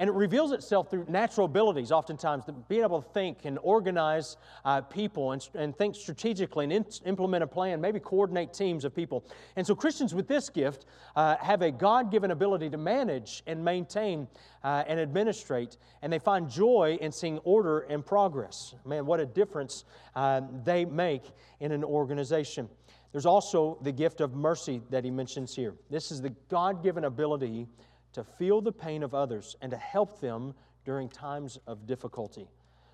And 0.00 0.08
it 0.08 0.14
reveals 0.14 0.52
itself 0.52 0.90
through 0.90 1.04
natural 1.08 1.44
abilities, 1.44 1.92
oftentimes, 1.92 2.44
being 2.68 2.82
able 2.82 3.02
to 3.02 3.08
think 3.10 3.44
and 3.44 3.58
organize 3.62 4.38
uh, 4.64 4.80
people 4.80 5.32
and, 5.32 5.46
and 5.54 5.76
think 5.76 5.94
strategically 5.94 6.64
and 6.64 6.72
in, 6.72 6.86
implement 7.04 7.44
a 7.44 7.46
plan, 7.46 7.82
maybe 7.82 8.00
coordinate 8.00 8.54
teams 8.54 8.86
of 8.86 8.96
people. 8.96 9.22
And 9.56 9.66
so 9.66 9.74
Christians 9.74 10.14
with 10.14 10.26
this 10.26 10.48
gift 10.48 10.86
uh, 11.16 11.36
have 11.36 11.60
a 11.60 11.70
God 11.70 12.10
given 12.10 12.30
ability 12.30 12.70
to 12.70 12.78
manage 12.78 13.42
and 13.46 13.62
maintain 13.62 14.26
uh, 14.64 14.84
and 14.86 14.98
administrate, 14.98 15.76
and 16.00 16.10
they 16.10 16.18
find 16.18 16.48
joy 16.48 16.96
in 17.02 17.12
seeing 17.12 17.36
order 17.40 17.80
and 17.80 18.04
progress. 18.04 18.74
Man, 18.86 19.04
what 19.04 19.20
a 19.20 19.26
difference 19.26 19.84
uh, 20.16 20.40
they 20.64 20.86
make 20.86 21.24
in 21.60 21.72
an 21.72 21.84
organization. 21.84 22.70
There's 23.12 23.26
also 23.26 23.76
the 23.82 23.92
gift 23.92 24.22
of 24.22 24.34
mercy 24.34 24.80
that 24.88 25.04
he 25.04 25.10
mentions 25.10 25.54
here. 25.54 25.74
This 25.90 26.10
is 26.10 26.22
the 26.22 26.30
God 26.48 26.82
given 26.82 27.04
ability 27.04 27.66
to 28.12 28.24
feel 28.24 28.60
the 28.60 28.72
pain 28.72 29.02
of 29.02 29.14
others 29.14 29.56
and 29.60 29.70
to 29.70 29.76
help 29.76 30.20
them 30.20 30.54
during 30.84 31.08
times 31.08 31.58
of 31.66 31.86
difficulty. 31.86 32.48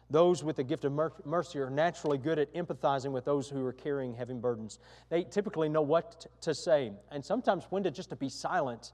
Those 0.08 0.44
with 0.44 0.56
the 0.56 0.64
gift 0.64 0.84
of 0.84 0.92
mercy 1.24 1.58
are 1.58 1.70
naturally 1.70 2.18
good 2.18 2.38
at 2.38 2.54
empathizing 2.54 3.10
with 3.10 3.24
those 3.24 3.48
who 3.48 3.64
are 3.64 3.72
carrying 3.72 4.14
heavy 4.14 4.34
burdens. 4.34 4.78
They 5.08 5.24
typically 5.24 5.68
know 5.68 5.82
what 5.82 6.26
to 6.42 6.54
say, 6.54 6.92
and 7.10 7.24
sometimes 7.24 7.64
when 7.70 7.82
to 7.82 7.90
just 7.90 8.10
to 8.10 8.16
be 8.16 8.28
silent. 8.28 8.92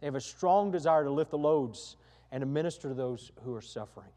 They 0.00 0.06
have 0.06 0.14
a 0.14 0.20
strong 0.20 0.70
desire 0.70 1.04
to 1.04 1.10
lift 1.10 1.30
the 1.30 1.38
loads 1.38 1.96
and 2.30 2.42
to 2.42 2.46
minister 2.46 2.88
to 2.88 2.94
those 2.94 3.30
who 3.44 3.54
are 3.54 3.62
suffering. 3.62 4.10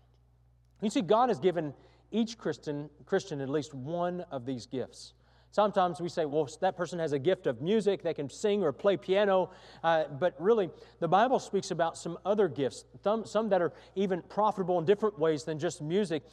You 0.82 0.90
see, 0.90 1.02
God 1.02 1.30
has 1.30 1.40
given 1.40 1.74
each 2.12 2.38
Christian, 2.38 2.90
Christian 3.06 3.40
at 3.40 3.50
least 3.50 3.74
one 3.74 4.26
of 4.32 4.46
these 4.46 4.66
gifts. 4.66 5.14
Sometimes 5.56 6.02
we 6.02 6.10
say, 6.10 6.26
well, 6.26 6.50
that 6.60 6.76
person 6.76 7.00
has 7.00 7.14
a 7.14 7.18
gift 7.18 7.48
of 7.48 7.62
music, 7.62 8.04
they 8.04 8.14
can 8.14 8.30
sing 8.30 8.62
or 8.62 8.74
play 8.74 8.98
piano. 8.98 9.52
Uh, 9.86 10.04
but 10.20 10.36
really, 10.38 10.70
the 11.00 11.08
Bible 11.08 11.40
speaks 11.40 11.72
about 11.72 11.98
some 11.98 12.18
other 12.26 12.50
gifts, 12.50 12.84
some, 13.02 13.24
some 13.24 13.48
that 13.48 13.62
are 13.62 13.72
even 13.96 14.22
profitable 14.24 14.78
in 14.80 14.84
different 14.84 15.18
ways 15.18 15.46
than 15.46 15.58
just 15.58 15.82
music. 15.82 16.24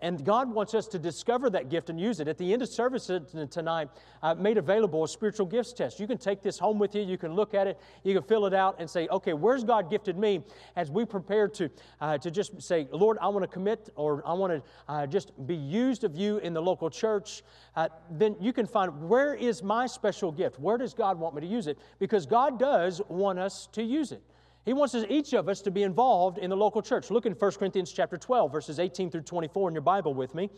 And 0.00 0.24
God 0.24 0.48
wants 0.54 0.74
us 0.74 0.86
to 0.88 0.98
discover 1.00 1.50
that 1.50 1.70
gift 1.70 1.90
and 1.90 2.00
use 2.00 2.20
it. 2.20 2.28
At 2.28 2.38
the 2.38 2.52
end 2.52 2.62
of 2.62 2.68
service 2.68 3.10
tonight, 3.50 3.88
I 4.22 4.34
made 4.34 4.58
available 4.58 5.02
a 5.02 5.08
spiritual 5.08 5.46
gifts 5.46 5.72
test. 5.72 5.98
You 5.98 6.06
can 6.06 6.18
take 6.18 6.40
this 6.40 6.56
home 6.56 6.78
with 6.78 6.94
you, 6.94 7.02
you 7.02 7.18
can 7.18 7.32
look 7.32 7.54
at 7.54 7.66
it, 7.66 7.80
you 8.04 8.14
can 8.14 8.22
fill 8.22 8.46
it 8.46 8.54
out 8.54 8.76
and 8.78 8.88
say, 8.88 9.08
okay, 9.08 9.32
where's 9.32 9.64
God 9.64 9.90
gifted 9.90 10.16
me 10.16 10.44
as 10.76 10.88
we 10.88 11.04
prepare 11.04 11.48
to, 11.48 11.68
uh, 12.00 12.18
to 12.18 12.30
just 12.30 12.62
say, 12.62 12.86
Lord, 12.92 13.18
I 13.20 13.26
want 13.26 13.42
to 13.42 13.48
commit 13.48 13.90
or 13.96 14.22
I 14.24 14.34
want 14.34 14.52
to 14.52 14.62
uh, 14.88 15.06
just 15.08 15.32
be 15.48 15.56
used 15.56 16.04
of 16.04 16.14
you 16.14 16.38
in 16.38 16.54
the 16.54 16.62
local 16.62 16.88
church. 16.90 17.42
Uh, 17.74 17.88
then 18.12 18.36
you 18.40 18.52
can 18.52 18.67
find 18.68 19.08
where 19.08 19.34
is 19.34 19.62
my 19.62 19.86
special 19.86 20.30
gift? 20.30 20.60
Where 20.60 20.78
does 20.78 20.94
God 20.94 21.18
want 21.18 21.34
me 21.34 21.40
to 21.40 21.46
use 21.46 21.66
it? 21.66 21.78
Because 21.98 22.26
God 22.26 22.58
does 22.58 23.02
want 23.08 23.38
us 23.38 23.68
to 23.72 23.82
use 23.82 24.12
it. 24.12 24.22
He 24.64 24.72
wants 24.72 24.94
us, 24.94 25.04
each 25.08 25.32
of 25.32 25.48
us 25.48 25.62
to 25.62 25.70
be 25.70 25.82
involved 25.82 26.38
in 26.38 26.50
the 26.50 26.56
local 26.56 26.82
church. 26.82 27.10
Look 27.10 27.26
in 27.26 27.32
1 27.32 27.52
Corinthians 27.52 27.90
chapter 27.90 28.16
12, 28.16 28.52
verses 28.52 28.78
18 28.78 29.10
through 29.10 29.22
24 29.22 29.70
in 29.70 29.74
your 29.74 29.82
Bible 29.82 30.12
with 30.12 30.34
me. 30.34 30.50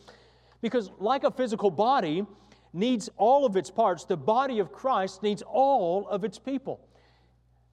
Because 0.61 0.91
like 0.99 1.25
a 1.25 1.31
physical 1.31 1.71
body 1.71 2.27
needs 2.73 3.09
all 3.17 3.47
of 3.47 3.57
its 3.57 3.71
parts, 3.71 4.05
the 4.05 4.17
body 4.17 4.59
of 4.59 4.73
Christ 4.73 5.23
needs 5.23 5.43
all 5.43 6.09
of 6.09 6.25
its 6.25 6.39
people. 6.39 6.81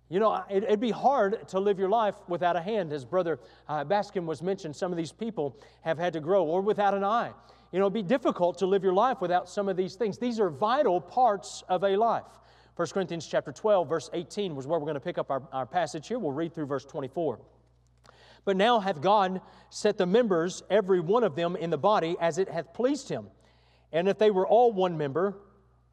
You 0.10 0.20
know, 0.20 0.42
it, 0.50 0.70
would 0.70 0.80
be 0.80 0.92
hard 0.92 1.48
to 1.50 1.60
live 1.60 1.78
your 1.78 1.90
life 1.90 2.16
without 2.28 2.56
a 2.56 2.62
hand, 2.62 2.94
as 2.94 3.04
Brother 3.04 3.40
uh, 3.68 3.84
Baskin 3.84 4.26
was 4.26 4.42
mentioned. 4.42 4.76
Some 4.76 4.92
of 4.92 4.98
these 4.98 5.12
people 5.12 5.58
have 5.82 5.98
had 5.98 6.14
to 6.14 6.22
grow, 6.22 6.46
or 6.46 6.62
without 6.62 6.94
an 6.94 7.04
eye. 7.04 7.32
You 7.72 7.80
know, 7.80 7.86
it'd 7.86 7.94
be 7.94 8.04
difficult 8.04 8.58
to 8.60 8.66
live 8.66 8.84
your 8.84 8.94
life 8.94 9.20
without 9.20 9.50
some 9.50 9.68
of 9.68 9.76
these 9.76 9.96
things. 9.96 10.18
These 10.18 10.40
are 10.40 10.50
vital 10.50 11.02
parts 11.02 11.64
of 11.68 11.84
a 11.84 11.96
life. 11.98 12.24
1 12.76 12.88
Corinthians 12.90 13.28
chapter 13.28 13.52
12, 13.52 13.90
verse 13.90 14.10
18 14.14 14.56
was 14.56 14.68
where 14.68 14.80
we're 14.80 14.86
going 14.86 14.94
to 14.94 15.00
pick 15.00 15.18
up 15.18 15.32
our, 15.32 15.42
our 15.52 15.66
passage 15.66 16.08
here. 16.08 16.20
We'll 16.20 16.32
read 16.32 16.54
through 16.54 16.68
verse 16.68 16.86
24. 16.86 17.40
But 18.46 18.56
now 18.56 18.80
hath 18.80 19.02
God 19.02 19.42
set 19.70 19.98
the 19.98 20.06
members, 20.06 20.64
every 20.70 21.00
one 21.00 21.24
of 21.24 21.36
them, 21.36 21.56
in 21.56 21.70
the 21.70 21.78
body 21.78 22.16
as 22.22 22.38
it 22.38 22.48
hath 22.48 22.74
pleased 22.74 23.10
him. 23.10 23.28
And 23.92 24.08
if 24.08 24.18
they 24.18 24.32
were 24.32 24.48
all 24.48 24.72
one 24.72 24.98
member, 24.98 25.38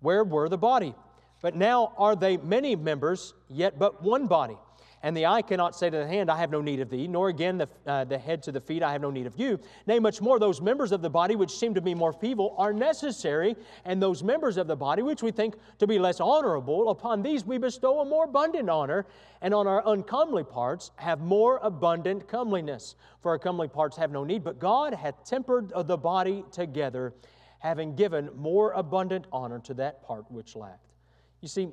where 0.00 0.22
were 0.22 0.48
the 0.48 0.58
body? 0.58 0.94
But 1.42 1.56
now 1.56 1.92
are 1.96 2.14
they 2.14 2.37
many 2.37 2.76
members, 2.76 3.34
yet 3.48 3.78
but 3.78 4.02
one 4.02 4.26
body. 4.26 4.56
And 5.04 5.14
the 5.14 5.26
eye 5.26 5.42
cannot 5.42 5.76
say 5.76 5.90
to 5.90 5.98
the 5.98 6.06
hand, 6.06 6.30
I 6.30 6.38
have 6.38 6.50
no 6.50 6.62
need 6.62 6.80
of 6.80 6.88
thee, 6.88 7.06
nor 7.06 7.28
again 7.28 7.58
the, 7.58 7.68
uh, 7.86 8.04
the 8.04 8.16
head 8.16 8.42
to 8.44 8.52
the 8.52 8.60
feet, 8.60 8.82
I 8.82 8.90
have 8.92 9.02
no 9.02 9.10
need 9.10 9.26
of 9.26 9.38
you. 9.38 9.60
Nay, 9.86 9.98
much 9.98 10.22
more, 10.22 10.38
those 10.38 10.62
members 10.62 10.92
of 10.92 11.02
the 11.02 11.10
body 11.10 11.36
which 11.36 11.50
seem 11.50 11.74
to 11.74 11.82
be 11.82 11.94
more 11.94 12.14
feeble 12.14 12.54
are 12.56 12.72
necessary, 12.72 13.54
and 13.84 14.00
those 14.00 14.22
members 14.22 14.56
of 14.56 14.66
the 14.66 14.76
body 14.76 15.02
which 15.02 15.22
we 15.22 15.30
think 15.30 15.56
to 15.78 15.86
be 15.86 15.98
less 15.98 16.20
honorable, 16.20 16.88
upon 16.88 17.20
these 17.20 17.44
we 17.44 17.58
bestow 17.58 18.00
a 18.00 18.04
more 18.06 18.24
abundant 18.24 18.70
honor, 18.70 19.04
and 19.42 19.52
on 19.52 19.66
our 19.66 19.82
uncomely 19.88 20.42
parts 20.42 20.90
have 20.96 21.20
more 21.20 21.60
abundant 21.62 22.26
comeliness. 22.26 22.94
For 23.20 23.32
our 23.32 23.38
comely 23.38 23.68
parts 23.68 23.98
have 23.98 24.10
no 24.10 24.24
need, 24.24 24.42
but 24.42 24.58
God 24.58 24.94
hath 24.94 25.22
tempered 25.22 25.70
the 25.84 25.98
body 25.98 26.46
together, 26.50 27.12
having 27.58 27.94
given 27.94 28.30
more 28.34 28.72
abundant 28.72 29.26
honor 29.30 29.58
to 29.64 29.74
that 29.74 30.02
part 30.02 30.24
which 30.30 30.56
lacked. 30.56 30.94
You 31.42 31.48
see, 31.48 31.68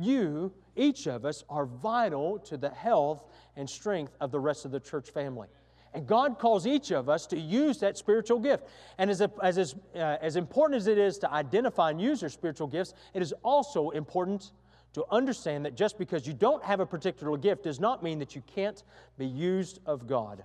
you, 0.00 0.52
each 0.78 1.06
of 1.06 1.24
us, 1.24 1.44
are 1.48 1.66
vital 1.66 2.38
to 2.40 2.56
the 2.56 2.70
health 2.70 3.24
and 3.56 3.68
strength 3.68 4.16
of 4.20 4.30
the 4.30 4.40
rest 4.40 4.64
of 4.64 4.70
the 4.70 4.80
church 4.80 5.10
family. 5.10 5.48
And 5.94 6.06
God 6.06 6.38
calls 6.38 6.66
each 6.66 6.90
of 6.90 7.08
us 7.08 7.26
to 7.26 7.38
use 7.38 7.78
that 7.80 7.96
spiritual 7.96 8.38
gift. 8.38 8.64
And 8.98 9.10
as, 9.10 9.20
a, 9.20 9.30
as, 9.42 9.58
as, 9.58 9.74
uh, 9.94 10.16
as 10.20 10.36
important 10.36 10.76
as 10.80 10.86
it 10.86 10.98
is 10.98 11.18
to 11.18 11.32
identify 11.32 11.90
and 11.90 12.00
use 12.00 12.20
your 12.20 12.30
spiritual 12.30 12.66
gifts, 12.66 12.94
it 13.14 13.22
is 13.22 13.32
also 13.42 13.90
important 13.90 14.52
to 14.94 15.04
understand 15.10 15.64
that 15.64 15.76
just 15.76 15.98
because 15.98 16.26
you 16.26 16.34
don't 16.34 16.64
have 16.64 16.80
a 16.80 16.86
particular 16.86 17.36
gift 17.36 17.64
does 17.64 17.80
not 17.80 18.02
mean 18.02 18.18
that 18.18 18.34
you 18.34 18.42
can't 18.46 18.82
be 19.16 19.26
used 19.26 19.80
of 19.86 20.06
God. 20.06 20.44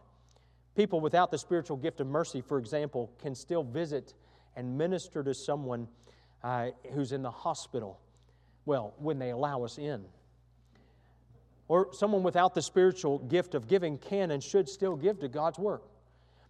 People 0.75 1.01
without 1.01 1.29
the 1.29 1.37
spiritual 1.37 1.77
gift 1.77 1.99
of 1.99 2.07
mercy, 2.07 2.41
for 2.41 2.57
example, 2.57 3.11
can 3.21 3.35
still 3.35 3.63
visit 3.63 4.13
and 4.55 4.77
minister 4.77 5.23
to 5.23 5.33
someone 5.33 5.87
uh, 6.43 6.69
who's 6.93 7.11
in 7.11 7.21
the 7.21 7.31
hospital 7.31 7.99
well, 8.65 8.93
when 8.97 9.19
they 9.19 9.31
allow 9.31 9.63
us 9.63 9.77
in. 9.77 10.05
Or 11.73 11.87
someone 11.91 12.21
without 12.21 12.53
the 12.53 12.61
spiritual 12.61 13.17
gift 13.17 13.55
of 13.55 13.67
giving 13.67 13.97
can 13.97 14.29
and 14.29 14.43
should 14.43 14.69
still 14.69 14.95
give 14.95 15.19
to 15.21 15.27
God's 15.27 15.57
work. 15.57 15.81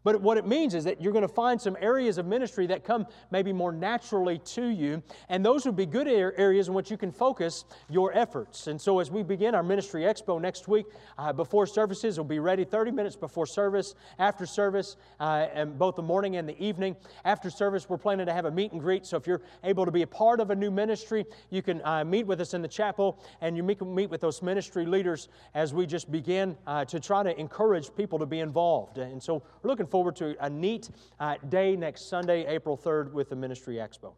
But 0.03 0.21
what 0.21 0.37
it 0.37 0.45
means 0.45 0.75
is 0.75 0.83
that 0.83 1.01
you're 1.01 1.13
going 1.13 1.23
to 1.23 1.33
find 1.33 1.59
some 1.59 1.77
areas 1.79 2.17
of 2.17 2.25
ministry 2.25 2.67
that 2.67 2.83
come 2.83 3.07
maybe 3.31 3.53
more 3.53 3.71
naturally 3.71 4.37
to 4.39 4.67
you, 4.67 5.01
and 5.29 5.45
those 5.45 5.65
would 5.65 5.75
be 5.75 5.85
good 5.85 6.07
areas 6.07 6.67
in 6.67 6.73
which 6.73 6.91
you 6.91 6.97
can 6.97 7.11
focus 7.11 7.65
your 7.89 8.15
efforts. 8.17 8.67
And 8.67 8.79
so, 8.79 8.99
as 8.99 9.09
we 9.09 9.23
begin 9.23 9.55
our 9.55 9.63
ministry 9.63 10.01
expo 10.01 10.41
next 10.41 10.67
week, 10.67 10.85
uh, 11.17 11.31
before 11.31 11.65
services, 11.65 12.17
will 12.17 12.25
be 12.25 12.39
ready 12.39 12.65
30 12.65 12.91
minutes 12.91 13.15
before 13.15 13.45
service, 13.45 13.95
after 14.19 14.45
service, 14.45 14.97
uh, 15.19 15.47
and 15.53 15.77
both 15.77 15.95
the 15.95 16.01
morning 16.01 16.35
and 16.35 16.47
the 16.47 16.61
evening. 16.63 16.95
After 17.23 17.49
service, 17.49 17.89
we're 17.89 17.97
planning 17.97 18.25
to 18.25 18.33
have 18.33 18.45
a 18.45 18.51
meet 18.51 18.71
and 18.73 18.81
greet. 18.81 19.05
So, 19.05 19.17
if 19.17 19.25
you're 19.25 19.41
able 19.63 19.85
to 19.85 19.91
be 19.91 20.01
a 20.01 20.07
part 20.07 20.39
of 20.39 20.49
a 20.49 20.55
new 20.55 20.71
ministry, 20.71 21.25
you 21.49 21.61
can 21.61 21.81
uh, 21.85 22.03
meet 22.03 22.27
with 22.27 22.41
us 22.41 22.53
in 22.53 22.61
the 22.61 22.67
chapel, 22.67 23.19
and 23.41 23.55
you 23.55 23.63
meet, 23.63 23.81
meet 23.81 24.09
with 24.09 24.21
those 24.21 24.41
ministry 24.41 24.85
leaders 24.85 25.29
as 25.53 25.73
we 25.73 25.85
just 25.85 26.11
begin 26.11 26.57
uh, 26.67 26.83
to 26.85 26.99
try 26.99 27.23
to 27.23 27.39
encourage 27.39 27.93
people 27.95 28.19
to 28.19 28.25
be 28.25 28.39
involved. 28.39 28.97
And 28.97 29.21
so, 29.21 29.43
we're 29.61 29.69
looking 29.69 29.87
forward 29.93 30.15
to 30.15 30.35
a 30.43 30.49
neat 30.49 30.89
uh, 31.19 31.35
day 31.49 31.75
next 31.75 32.09
Sunday, 32.09 32.47
April 32.47 32.75
3rd, 32.75 33.11
with 33.11 33.29
the 33.29 33.35
Ministry 33.35 33.75
Expo. 33.75 34.13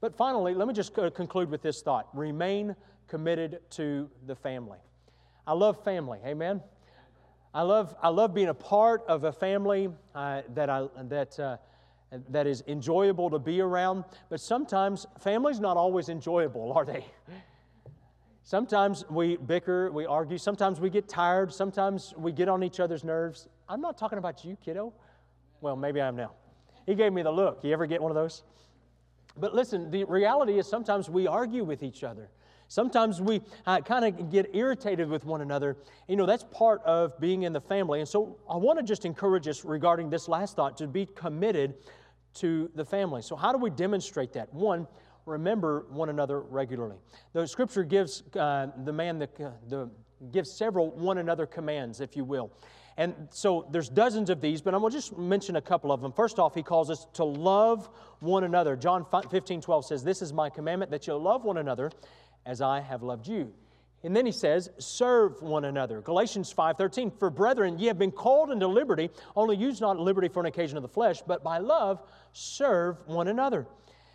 But 0.00 0.16
finally, 0.16 0.54
let 0.54 0.66
me 0.66 0.72
just 0.72 0.94
conclude 0.94 1.50
with 1.50 1.60
this 1.60 1.82
thought 1.82 2.08
remain 2.14 2.74
committed 3.06 3.60
to 3.72 4.08
the 4.26 4.34
family. 4.34 4.78
I 5.46 5.52
love 5.52 5.84
family, 5.84 6.20
amen? 6.24 6.62
I 7.52 7.60
love, 7.60 7.94
I 8.02 8.08
love 8.08 8.32
being 8.32 8.48
a 8.48 8.54
part 8.54 9.04
of 9.08 9.24
a 9.24 9.32
family 9.32 9.90
uh, 10.14 10.40
that, 10.54 10.70
I, 10.70 10.86
that, 11.10 11.38
uh, 11.38 11.58
that 12.30 12.46
is 12.46 12.64
enjoyable 12.66 13.28
to 13.28 13.38
be 13.38 13.60
around, 13.60 14.04
but 14.30 14.40
sometimes 14.40 15.06
family's 15.18 15.60
not 15.60 15.76
always 15.76 16.08
enjoyable, 16.08 16.72
are 16.72 16.86
they? 16.86 17.04
Sometimes 18.42 19.04
we 19.10 19.36
bicker, 19.36 19.92
we 19.92 20.06
argue, 20.06 20.38
sometimes 20.38 20.80
we 20.80 20.88
get 20.88 21.08
tired, 21.08 21.52
sometimes 21.52 22.14
we 22.16 22.32
get 22.32 22.48
on 22.48 22.64
each 22.64 22.80
other's 22.80 23.04
nerves. 23.04 23.48
I'm 23.68 23.82
not 23.82 23.98
talking 23.98 24.18
about 24.18 24.44
you, 24.44 24.56
kiddo. 24.64 24.92
Well, 25.60 25.76
maybe 25.76 26.00
I 26.00 26.08
am 26.08 26.16
now. 26.16 26.32
He 26.86 26.94
gave 26.94 27.12
me 27.12 27.22
the 27.22 27.30
look. 27.30 27.60
You 27.62 27.72
ever 27.72 27.86
get 27.86 28.00
one 28.00 28.10
of 28.10 28.14
those? 28.14 28.42
But 29.36 29.54
listen, 29.54 29.90
the 29.90 30.04
reality 30.04 30.58
is 30.58 30.66
sometimes 30.66 31.08
we 31.08 31.26
argue 31.26 31.64
with 31.64 31.82
each 31.82 32.02
other. 32.02 32.30
Sometimes 32.68 33.20
we 33.20 33.40
uh, 33.66 33.80
kind 33.80 34.04
of 34.04 34.30
get 34.30 34.54
irritated 34.54 35.08
with 35.08 35.24
one 35.24 35.40
another. 35.40 35.76
You 36.08 36.16
know, 36.16 36.24
that's 36.24 36.44
part 36.52 36.82
of 36.84 37.18
being 37.18 37.42
in 37.42 37.52
the 37.52 37.60
family. 37.60 37.98
And 37.98 38.08
so 38.08 38.38
I 38.48 38.56
want 38.56 38.78
to 38.78 38.84
just 38.84 39.04
encourage 39.04 39.48
us 39.48 39.64
regarding 39.64 40.08
this 40.08 40.28
last 40.28 40.56
thought 40.56 40.76
to 40.78 40.86
be 40.86 41.06
committed 41.06 41.74
to 42.34 42.70
the 42.76 42.84
family. 42.84 43.22
So, 43.22 43.34
how 43.34 43.50
do 43.50 43.58
we 43.58 43.70
demonstrate 43.70 44.32
that? 44.34 44.54
One, 44.54 44.86
remember 45.26 45.86
one 45.90 46.10
another 46.10 46.40
regularly. 46.40 46.96
The 47.32 47.46
scripture 47.46 47.82
gives 47.82 48.22
uh, 48.36 48.68
the 48.84 48.92
man 48.92 49.18
the, 49.18 49.28
uh, 49.44 49.50
the 49.68 49.90
gives 50.30 50.56
several 50.56 50.90
one 50.90 51.18
another 51.18 51.46
commands, 51.46 52.00
if 52.00 52.16
you 52.16 52.24
will. 52.24 52.52
And 52.96 53.28
so 53.30 53.66
there's 53.70 53.88
dozens 53.88 54.30
of 54.30 54.40
these, 54.40 54.60
but 54.60 54.74
I'm 54.74 54.80
going 54.80 54.92
to 54.92 54.98
just 54.98 55.16
mention 55.16 55.56
a 55.56 55.60
couple 55.60 55.90
of 55.92 56.00
them. 56.00 56.12
First 56.12 56.38
off, 56.38 56.54
he 56.54 56.62
calls 56.62 56.90
us 56.90 57.06
to 57.14 57.24
love 57.24 57.88
one 58.20 58.44
another. 58.44 58.76
John 58.76 59.06
15, 59.30 59.62
12 59.62 59.86
says, 59.86 60.04
This 60.04 60.22
is 60.22 60.32
my 60.32 60.50
commandment 60.50 60.90
that 60.90 61.06
you 61.06 61.16
love 61.16 61.44
one 61.44 61.56
another 61.56 61.90
as 62.44 62.60
I 62.60 62.80
have 62.80 63.02
loved 63.02 63.26
you. 63.26 63.52
And 64.02 64.16
then 64.16 64.24
he 64.24 64.32
says, 64.32 64.70
serve 64.78 65.42
one 65.42 65.66
another. 65.66 66.00
Galatians 66.00 66.52
5:13, 66.54 67.18
for 67.18 67.28
brethren, 67.28 67.78
ye 67.78 67.86
have 67.86 67.98
been 67.98 68.10
called 68.10 68.50
into 68.50 68.66
liberty, 68.66 69.10
only 69.36 69.56
use 69.56 69.80
not 69.80 69.98
liberty 69.98 70.28
for 70.28 70.40
an 70.40 70.46
occasion 70.46 70.78
of 70.78 70.82
the 70.82 70.88
flesh, 70.88 71.20
but 71.26 71.44
by 71.44 71.58
love 71.58 72.00
serve 72.32 72.96
one 73.06 73.28
another. 73.28 73.66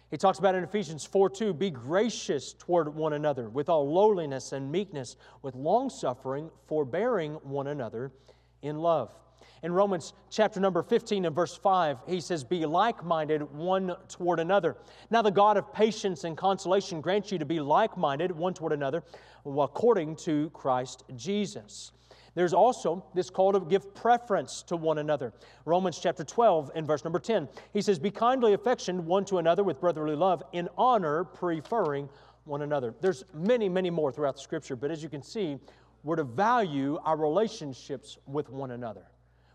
He 0.10 0.18
talks 0.18 0.40
about 0.40 0.56
in 0.56 0.64
Ephesians 0.64 1.06
4 1.06 1.30
2, 1.30 1.54
be 1.54 1.70
gracious 1.70 2.54
toward 2.54 2.96
one 2.96 3.14
another 3.14 3.50
with 3.50 3.70
all 3.70 3.92
lowliness 3.92 4.54
and 4.54 4.72
meekness, 4.72 5.18
with 5.44 5.54
long 5.54 5.90
suffering, 5.90 6.50
forbearing 6.68 7.34
one 7.44 7.68
another 7.68 8.12
in 8.66 8.80
love. 8.80 9.12
In 9.64 9.72
Romans 9.72 10.14
chapter 10.30 10.60
number 10.60 10.84
15 10.84 11.26
and 11.26 11.36
verse 11.36 11.56
5, 11.58 11.98
he 12.08 12.22
says, 12.22 12.44
Be 12.44 12.66
like 12.66 13.04
minded 13.04 13.42
one 13.52 13.96
toward 14.08 14.40
another. 14.40 14.76
Now, 15.10 15.22
the 15.22 15.32
God 15.32 15.58
of 15.58 15.74
patience 15.74 16.24
and 16.24 16.38
consolation 16.38 17.02
grants 17.02 17.32
you 17.32 17.40
to 17.40 17.46
be 17.46 17.60
like 17.60 17.98
minded 17.98 18.32
one 18.32 18.54
toward 18.54 18.74
another 18.74 19.04
according 19.46 20.18
to 20.18 20.50
Christ 20.52 21.04
Jesus. 21.16 21.92
There's 22.36 22.54
also 22.54 23.06
this 23.16 23.30
call 23.30 23.54
to 23.54 23.62
give 23.62 23.96
preference 23.96 24.62
to 24.64 24.76
one 24.76 24.98
another. 24.98 25.34
Romans 25.64 25.98
chapter 25.98 26.24
12 26.24 26.72
and 26.76 26.86
verse 26.86 27.04
number 27.04 27.20
10. 27.20 27.48
He 27.74 27.82
says, 27.82 27.98
Be 27.98 28.12
kindly 28.12 28.54
affectioned 28.54 29.06
one 29.06 29.24
to 29.26 29.38
another 29.38 29.64
with 29.64 29.80
brotherly 29.80 30.16
love, 30.16 30.44
in 30.52 30.68
honor, 30.78 31.24
preferring 31.24 32.10
one 32.44 32.62
another. 32.62 32.94
There's 33.02 33.24
many, 33.34 33.70
many 33.70 33.90
more 33.90 34.12
throughout 34.12 34.36
the 34.36 34.42
scripture, 34.42 34.76
but 34.76 34.92
as 34.92 35.02
you 35.02 35.10
can 35.10 35.24
see, 35.24 35.58
we're 36.06 36.16
to 36.16 36.24
value 36.24 37.00
our 37.04 37.18
relationships 37.18 38.18
with 38.28 38.50
one 38.50 38.72
another. 38.72 39.08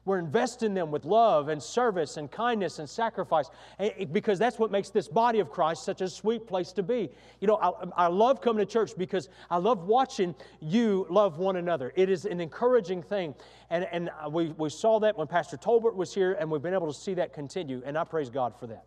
We're 0.05 0.19
investing 0.19 0.75
them 0.75 0.91
with 0.91 1.05
love 1.05 1.49
and 1.49 1.63
service 1.63 2.17
and 2.17 2.29
kindness 2.29 2.81
and 2.81 2.89
sacrifice 2.89 3.49
eh, 3.79 3.91
eh, 3.99 4.05
because 4.07 4.41
that's 4.41 4.59
what 4.59 4.73
makes 4.73 4.91
this 4.91 5.07
body 5.07 5.39
of 5.39 5.51
Christ 5.51 5.85
such 5.85 6.01
a 6.01 6.09
sweet 6.09 6.49
place 6.49 6.73
to 6.73 6.83
be. 6.83 7.09
You 7.41 7.47
know, 7.47 7.57
I, 7.57 8.05
I, 8.05 8.07
love 8.09 8.41
coming 8.41 8.67
to 8.67 8.71
church 8.71 8.93
because 8.99 9.29
I 9.49 9.59
love 9.59 9.85
watching 9.85 10.35
you 10.61 11.07
love 11.09 11.39
one 11.39 11.55
another. 11.55 11.93
It 11.95 12.11
is 12.11 12.25
an 12.25 12.41
encouraging 12.41 13.03
thing. 13.03 13.35
And, 13.69 13.87
and 13.93 14.11
we, 14.31 14.49
we 14.49 14.71
saw 14.71 14.99
that 15.01 15.17
when 15.17 15.29
Pastor 15.29 15.57
Tolbert 15.57 15.95
was 15.95 16.13
here, 16.13 16.33
and 16.33 16.51
we've 16.51 16.63
been 16.63 16.75
able 16.75 16.93
to 16.93 16.99
see 16.99 17.15
that 17.15 17.33
continue. 17.33 17.81
And 17.85 17.97
I 17.97 18.03
praise 18.03 18.31
God 18.31 18.55
for 18.59 18.67
that. 18.67 18.87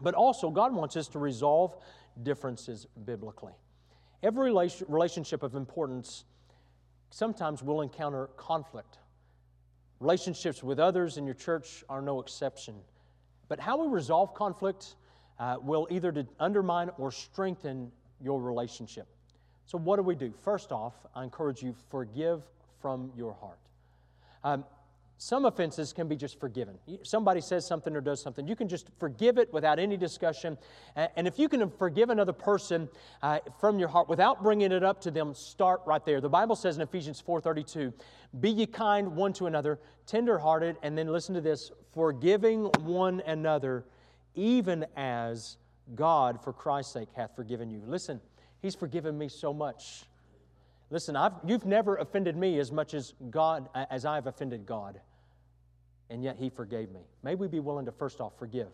But 0.00 0.14
also, 0.14 0.50
God 0.50 0.72
wants 0.72 0.96
us 0.96 1.08
to 1.08 1.18
resolve 1.18 1.74
differences 2.22 2.86
biblically. 3.04 3.54
Every 4.22 4.52
relationship 4.86 5.42
of 5.42 5.56
importance 5.56 6.24
sometimes 7.10 7.62
we'll 7.62 7.80
encounter 7.80 8.28
conflict 8.36 8.98
Relationships 10.00 10.62
with 10.62 10.78
others 10.78 11.16
in 11.16 11.24
your 11.24 11.34
church 11.34 11.82
are 11.88 12.00
no 12.00 12.20
exception. 12.20 12.74
But 13.48 13.58
how 13.58 13.84
we 13.84 13.92
resolve 13.92 14.32
conflict 14.32 14.94
uh, 15.40 15.56
will 15.60 15.88
either 15.90 16.26
undermine 16.38 16.90
or 16.98 17.10
strengthen 17.10 17.90
your 18.20 18.40
relationship. 18.40 19.08
So, 19.66 19.76
what 19.76 19.96
do 19.96 20.02
we 20.02 20.14
do? 20.14 20.32
First 20.42 20.70
off, 20.70 20.94
I 21.14 21.24
encourage 21.24 21.62
you 21.62 21.74
forgive 21.90 22.42
from 22.80 23.10
your 23.16 23.34
heart. 23.34 23.58
Um, 24.44 24.64
some 25.20 25.44
offenses 25.44 25.92
can 25.92 26.06
be 26.06 26.14
just 26.14 26.38
forgiven. 26.38 26.78
Somebody 27.02 27.40
says 27.40 27.66
something 27.66 27.94
or 27.96 28.00
does 28.00 28.22
something, 28.22 28.46
you 28.46 28.54
can 28.54 28.68
just 28.68 28.88
forgive 29.00 29.36
it 29.36 29.52
without 29.52 29.80
any 29.80 29.96
discussion. 29.96 30.56
And 30.94 31.26
if 31.26 31.40
you 31.40 31.48
can 31.48 31.68
forgive 31.70 32.10
another 32.10 32.32
person 32.32 32.88
uh, 33.20 33.40
from 33.60 33.80
your 33.80 33.88
heart 33.88 34.08
without 34.08 34.44
bringing 34.44 34.70
it 34.70 34.84
up 34.84 35.00
to 35.02 35.10
them, 35.10 35.34
start 35.34 35.80
right 35.84 36.04
there. 36.06 36.20
The 36.20 36.28
Bible 36.28 36.54
says 36.54 36.76
in 36.76 36.82
Ephesians 36.82 37.20
4:32, 37.20 37.92
"Be 38.38 38.50
ye 38.50 38.66
kind 38.66 39.16
one 39.16 39.32
to 39.34 39.46
another, 39.46 39.80
tenderhearted," 40.06 40.76
and 40.82 40.96
then 40.96 41.08
listen 41.08 41.34
to 41.34 41.40
this, 41.40 41.72
forgiving 41.92 42.66
one 42.84 43.20
another, 43.26 43.86
even 44.36 44.86
as 44.96 45.56
God, 45.96 46.40
for 46.44 46.52
Christ's 46.52 46.92
sake, 46.92 47.08
hath 47.16 47.34
forgiven 47.34 47.70
you. 47.70 47.82
Listen, 47.84 48.20
He's 48.60 48.76
forgiven 48.76 49.18
me 49.18 49.28
so 49.28 49.52
much. 49.52 50.04
Listen, 50.90 51.16
I've, 51.16 51.32
you've 51.46 51.66
never 51.66 51.96
offended 51.96 52.36
me 52.36 52.58
as 52.58 52.72
much 52.72 52.94
as 52.94 53.14
God 53.30 53.68
as 53.74 54.04
I've 54.04 54.26
offended 54.26 54.64
God 54.64 55.00
and 56.10 56.22
yet 56.22 56.36
He 56.38 56.48
forgave 56.48 56.90
me. 56.90 57.00
May 57.22 57.34
we 57.34 57.48
be 57.48 57.60
willing 57.60 57.86
to 57.86 57.92
first 57.92 58.20
off 58.20 58.38
forgive. 58.38 58.68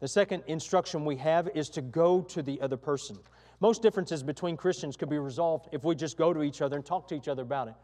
The 0.00 0.08
second 0.08 0.44
instruction 0.46 1.04
we 1.04 1.16
have 1.16 1.48
is 1.54 1.68
to 1.70 1.82
go 1.82 2.22
to 2.22 2.42
the 2.42 2.60
other 2.60 2.76
person. 2.76 3.18
Most 3.60 3.82
differences 3.82 4.22
between 4.22 4.56
Christians 4.56 4.96
could 4.96 5.10
be 5.10 5.18
resolved 5.18 5.68
if 5.72 5.84
we 5.84 5.94
just 5.94 6.16
go 6.16 6.32
to 6.32 6.42
each 6.42 6.62
other 6.62 6.76
and 6.76 6.84
talk 6.84 7.06
to 7.08 7.14
each 7.14 7.28
other 7.28 7.42
about 7.42 7.68
it. 7.68 7.74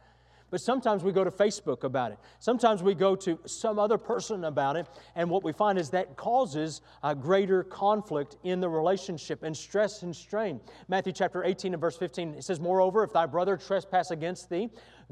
But 0.49 0.61
sometimes 0.61 1.03
we 1.03 1.11
go 1.11 1.25
to 1.25 1.31
Facebook 1.31 1.83
about 1.83 2.13
it. 2.13 2.19
Sometimes 2.39 2.81
we 2.83 2.95
go 2.95 3.17
to 3.17 3.39
some 3.47 3.81
other 3.81 3.99
person 3.99 4.45
about 4.45 4.77
it. 4.77 4.87
And 5.17 5.29
what 5.29 5.43
we 5.43 5.53
find 5.53 5.77
is 5.77 5.91
that 5.91 6.17
causes 6.17 6.83
a 7.03 7.17
greater 7.17 7.65
conflict 7.65 8.37
in 8.45 8.61
the 8.61 8.69
relationship 8.69 9.43
and 9.43 9.57
stress 9.57 10.03
and 10.03 10.15
strain. 10.15 10.61
Matthew 10.89 11.13
chapter 11.13 11.43
18 11.43 11.75
and 11.75 11.81
verse 11.81 11.97
15, 11.97 12.35
it 12.35 12.45
says, 12.45 12.61
Moreover, 12.61 13.03
if 13.03 13.13
thy 13.13 13.27
brother 13.27 13.57
trespass 13.57 14.13
against 14.13 14.49
thee, 14.49 14.71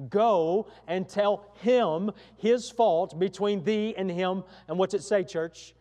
go 0.08 0.68
and 0.86 1.08
tell 1.08 1.52
him 1.60 2.12
his 2.36 2.70
fault 2.70 3.18
between 3.18 3.64
thee 3.64 3.92
and 3.96 4.08
him. 4.08 4.44
And 4.68 4.78
what's 4.78 4.94
it 4.94 5.02
say, 5.02 5.24
church? 5.24 5.74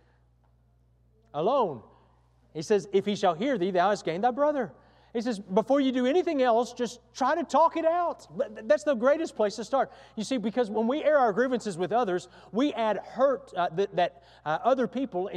Alone. 1.31 1.83
He 2.55 2.63
says, 2.63 2.87
If 2.91 3.05
he 3.05 3.15
shall 3.15 3.35
hear 3.35 3.59
thee, 3.59 3.69
thou 3.69 3.91
hast 3.91 4.03
gained 4.03 4.23
thy 4.23 4.31
brother. 4.31 4.71
He 5.13 5.21
says, 5.21 5.39
before 5.39 5.79
you 5.79 5.91
do 5.91 6.07
anything 6.07 6.41
else, 6.41 6.73
just 6.73 6.99
try 7.13 7.35
to 7.35 7.43
talk 7.43 7.77
it 7.77 7.85
out. 7.85 8.27
That's 8.67 8.83
the 8.83 8.95
greatest 8.95 9.35
place 9.35 9.55
to 9.57 9.63
start. 9.63 9.91
You 10.15 10.23
see, 10.23 10.37
because 10.37 10.71
when 10.71 10.87
we 10.87 11.03
air 11.03 11.19
our 11.19 11.31
grievances 11.31 11.77
with 11.77 11.91
others, 11.91 12.27
we 12.51 12.73
add 12.73 12.97
hurt 12.97 13.53
uh, 13.55 13.69
that, 13.75 13.95
that 13.95 14.23
uh, 14.43 14.57
other 14.63 14.87
people 14.87 15.29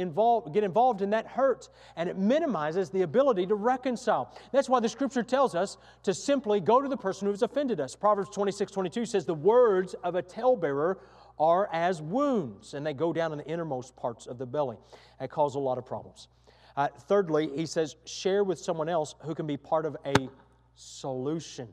get 0.51 0.63
involved 0.63 1.01
in 1.03 1.11
that 1.11 1.27
hurt, 1.27 1.69
and 1.95 2.09
it 2.09 2.17
minimizes 2.17 2.89
the 2.89 3.03
ability 3.03 3.45
to 3.45 3.53
reconcile. 3.53 4.35
That's 4.51 4.67
why 4.67 4.79
the 4.79 4.89
scripture 4.89 5.21
tells 5.21 5.53
us 5.53 5.77
to 6.03 6.13
simply 6.13 6.59
go 6.59 6.81
to 6.81 6.89
the 6.89 6.97
person 6.97 7.27
who 7.27 7.31
has 7.31 7.43
offended 7.43 7.79
us. 7.79 7.95
Proverbs 7.95 8.29
26 8.33 8.71
22 8.71 9.05
says, 9.05 9.25
The 9.25 9.35
words 9.35 9.93
of 10.03 10.15
a 10.15 10.23
talebearer 10.23 10.97
are 11.37 11.69
as 11.71 12.01
wounds, 12.01 12.73
and 12.73 12.83
they 12.83 12.93
go 12.93 13.13
down 13.13 13.31
in 13.31 13.37
the 13.37 13.45
innermost 13.45 13.95
parts 13.95 14.25
of 14.25 14.39
the 14.39 14.47
belly. 14.47 14.77
That 15.19 15.29
cause 15.29 15.53
a 15.53 15.59
lot 15.59 15.77
of 15.77 15.85
problems. 15.85 16.29
Uh, 16.77 16.87
thirdly, 17.07 17.49
he 17.55 17.65
says, 17.65 17.95
share 18.05 18.43
with 18.43 18.59
someone 18.59 18.87
else 18.87 19.15
who 19.21 19.33
can 19.33 19.47
be 19.47 19.57
part 19.57 19.83
of 19.83 19.97
a 20.05 20.29
solution. 20.75 21.67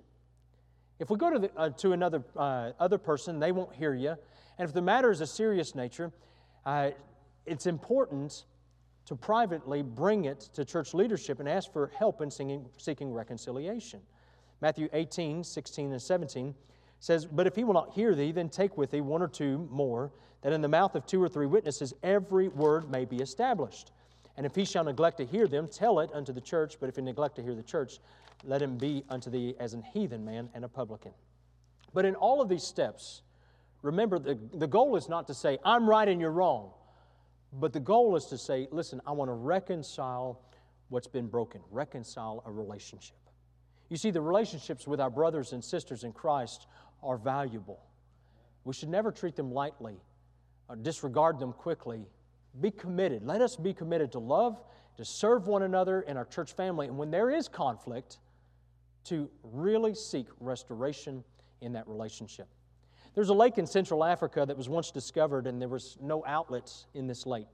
If 0.98 1.10
we 1.10 1.18
go 1.18 1.30
to, 1.30 1.38
the, 1.38 1.50
uh, 1.56 1.68
to 1.70 1.92
another 1.92 2.24
uh, 2.34 2.70
other 2.80 2.96
person, 2.96 3.38
they 3.38 3.52
won't 3.52 3.74
hear 3.74 3.94
you. 3.94 4.16
And 4.58 4.66
if 4.66 4.72
the 4.72 4.80
matter 4.80 5.10
is 5.10 5.20
a 5.20 5.26
serious 5.26 5.74
nature, 5.74 6.10
uh, 6.64 6.92
it's 7.44 7.66
important 7.66 8.46
to 9.04 9.14
privately 9.14 9.82
bring 9.82 10.24
it 10.24 10.40
to 10.54 10.64
church 10.64 10.94
leadership 10.94 11.38
and 11.38 11.48
ask 11.48 11.70
for 11.70 11.92
help 11.98 12.22
in 12.22 12.30
singing, 12.30 12.64
seeking 12.78 13.12
reconciliation. 13.12 14.00
Matthew 14.62 14.88
18, 14.94 15.44
16, 15.44 15.92
and 15.92 16.00
17 16.00 16.54
says, 17.00 17.26
But 17.26 17.46
if 17.46 17.54
he 17.54 17.64
will 17.64 17.74
not 17.74 17.92
hear 17.92 18.14
thee, 18.14 18.32
then 18.32 18.48
take 18.48 18.78
with 18.78 18.90
thee 18.92 19.02
one 19.02 19.20
or 19.20 19.28
two 19.28 19.68
more, 19.70 20.12
that 20.40 20.54
in 20.54 20.62
the 20.62 20.68
mouth 20.68 20.94
of 20.94 21.04
two 21.04 21.22
or 21.22 21.28
three 21.28 21.46
witnesses 21.46 21.92
every 22.02 22.48
word 22.48 22.90
may 22.90 23.04
be 23.04 23.18
established. 23.18 23.90
And 24.36 24.44
if 24.44 24.54
he 24.54 24.64
shall 24.64 24.84
neglect 24.84 25.18
to 25.18 25.26
hear 25.26 25.46
them, 25.46 25.68
tell 25.68 26.00
it 26.00 26.10
unto 26.12 26.32
the 26.32 26.40
church. 26.40 26.76
But 26.80 26.88
if 26.88 26.96
he 26.96 27.02
neglect 27.02 27.36
to 27.36 27.42
hear 27.42 27.54
the 27.54 27.62
church, 27.62 28.00
let 28.42 28.60
him 28.60 28.76
be 28.76 29.04
unto 29.08 29.30
thee 29.30 29.54
as 29.60 29.74
an 29.74 29.82
heathen 29.82 30.24
man 30.24 30.48
and 30.54 30.64
a 30.64 30.68
publican. 30.68 31.12
But 31.92 32.04
in 32.04 32.16
all 32.16 32.40
of 32.42 32.48
these 32.48 32.64
steps, 32.64 33.22
remember 33.82 34.18
the, 34.18 34.38
the 34.52 34.66
goal 34.66 34.96
is 34.96 35.08
not 35.08 35.28
to 35.28 35.34
say, 35.34 35.58
I'm 35.64 35.88
right 35.88 36.08
and 36.08 36.20
you're 36.20 36.32
wrong. 36.32 36.70
But 37.52 37.72
the 37.72 37.80
goal 37.80 38.16
is 38.16 38.26
to 38.26 38.38
say, 38.38 38.66
listen, 38.72 39.00
I 39.06 39.12
want 39.12 39.28
to 39.28 39.34
reconcile 39.34 40.40
what's 40.88 41.06
been 41.06 41.28
broken, 41.28 41.60
reconcile 41.70 42.42
a 42.44 42.50
relationship. 42.50 43.16
You 43.88 43.96
see, 43.96 44.10
the 44.10 44.20
relationships 44.20 44.88
with 44.88 45.00
our 45.00 45.10
brothers 45.10 45.52
and 45.52 45.62
sisters 45.62 46.02
in 46.02 46.12
Christ 46.12 46.66
are 47.02 47.16
valuable. 47.16 47.80
We 48.64 48.74
should 48.74 48.88
never 48.88 49.12
treat 49.12 49.36
them 49.36 49.52
lightly 49.52 49.96
or 50.68 50.74
disregard 50.74 51.38
them 51.38 51.52
quickly 51.52 52.06
be 52.60 52.70
committed. 52.70 53.24
Let 53.24 53.40
us 53.40 53.56
be 53.56 53.74
committed 53.74 54.12
to 54.12 54.18
love, 54.18 54.60
to 54.96 55.04
serve 55.04 55.46
one 55.46 55.62
another 55.62 56.02
in 56.02 56.16
our 56.16 56.24
church 56.24 56.52
family, 56.52 56.86
and 56.86 56.96
when 56.96 57.10
there 57.10 57.30
is 57.30 57.48
conflict, 57.48 58.18
to 59.04 59.28
really 59.42 59.94
seek 59.94 60.26
restoration 60.40 61.24
in 61.60 61.72
that 61.72 61.86
relationship. 61.88 62.48
There's 63.14 63.28
a 63.28 63.34
lake 63.34 63.58
in 63.58 63.66
Central 63.66 64.02
Africa 64.02 64.44
that 64.46 64.56
was 64.56 64.68
once 64.68 64.90
discovered, 64.90 65.46
and 65.46 65.60
there 65.60 65.68
was 65.68 65.96
no 66.00 66.24
outlets 66.26 66.86
in 66.94 67.06
this 67.06 67.26
lake. 67.26 67.46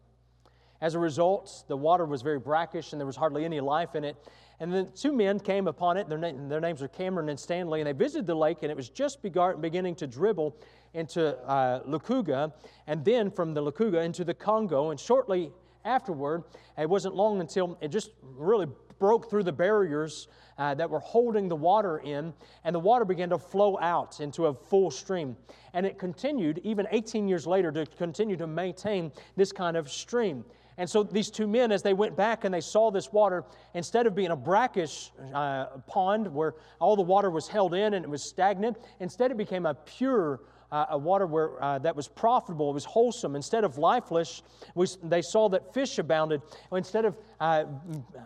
As 0.80 0.94
a 0.94 0.98
result, 0.98 1.64
the 1.68 1.76
water 1.76 2.04
was 2.06 2.22
very 2.22 2.38
brackish 2.38 2.92
and 2.92 3.00
there 3.00 3.06
was 3.06 3.16
hardly 3.16 3.44
any 3.44 3.60
life 3.60 3.94
in 3.94 4.04
it. 4.04 4.16
And 4.60 4.72
then 4.72 4.88
two 4.94 5.12
men 5.12 5.40
came 5.40 5.66
upon 5.68 5.96
it. 5.96 6.08
Their, 6.08 6.18
na- 6.18 6.32
their 6.48 6.60
names 6.60 6.82
were 6.82 6.88
Cameron 6.88 7.30
and 7.30 7.40
Stanley, 7.40 7.80
and 7.80 7.86
they 7.86 7.92
visited 7.92 8.26
the 8.26 8.34
lake, 8.34 8.58
and 8.60 8.70
it 8.70 8.76
was 8.76 8.90
just 8.90 9.22
beginning 9.22 9.94
to 9.96 10.06
dribble 10.06 10.54
into 10.92 11.38
uh, 11.48 11.82
Lukuga, 11.84 12.52
and 12.86 13.02
then 13.02 13.30
from 13.30 13.54
the 13.54 13.62
Lukuga 13.62 14.04
into 14.04 14.22
the 14.22 14.34
Congo. 14.34 14.90
And 14.90 15.00
shortly 15.00 15.50
afterward, 15.86 16.44
it 16.76 16.88
wasn't 16.88 17.14
long 17.14 17.40
until 17.40 17.78
it 17.80 17.88
just 17.88 18.10
really 18.22 18.66
broke 18.98 19.30
through 19.30 19.44
the 19.44 19.52
barriers 19.52 20.28
uh, 20.58 20.74
that 20.74 20.90
were 20.90 21.00
holding 21.00 21.48
the 21.48 21.56
water 21.56 21.98
in, 21.98 22.34
and 22.64 22.74
the 22.74 22.80
water 22.80 23.06
began 23.06 23.30
to 23.30 23.38
flow 23.38 23.78
out 23.80 24.20
into 24.20 24.46
a 24.46 24.54
full 24.54 24.90
stream. 24.90 25.34
And 25.72 25.86
it 25.86 25.98
continued, 25.98 26.60
even 26.64 26.86
18 26.90 27.26
years 27.26 27.46
later, 27.46 27.72
to 27.72 27.86
continue 27.86 28.36
to 28.36 28.46
maintain 28.46 29.10
this 29.36 29.52
kind 29.52 29.76
of 29.76 29.90
stream. 29.90 30.44
And 30.80 30.88
so 30.88 31.02
these 31.02 31.30
two 31.30 31.46
men, 31.46 31.72
as 31.72 31.82
they 31.82 31.92
went 31.92 32.16
back 32.16 32.44
and 32.44 32.54
they 32.54 32.62
saw 32.62 32.90
this 32.90 33.12
water, 33.12 33.44
instead 33.74 34.06
of 34.06 34.14
being 34.14 34.30
a 34.30 34.36
brackish 34.36 35.12
uh, 35.34 35.66
pond 35.86 36.26
where 36.32 36.54
all 36.78 36.96
the 36.96 37.02
water 37.02 37.28
was 37.30 37.46
held 37.46 37.74
in 37.74 37.92
and 37.92 38.02
it 38.02 38.08
was 38.08 38.22
stagnant, 38.22 38.78
instead 38.98 39.30
it 39.30 39.36
became 39.36 39.66
a 39.66 39.74
pure 39.74 40.40
uh, 40.72 40.86
a 40.90 40.96
water 40.96 41.26
where, 41.26 41.62
uh, 41.62 41.78
that 41.80 41.94
was 41.94 42.08
profitable, 42.08 42.70
it 42.70 42.74
was 42.74 42.86
wholesome. 42.86 43.36
Instead 43.36 43.62
of 43.62 43.76
lifeless, 43.76 44.42
we, 44.74 44.86
they 45.02 45.20
saw 45.20 45.50
that 45.50 45.74
fish 45.74 45.98
abounded. 45.98 46.40
Instead 46.72 47.04
of 47.04 47.16
uh, 47.40 47.64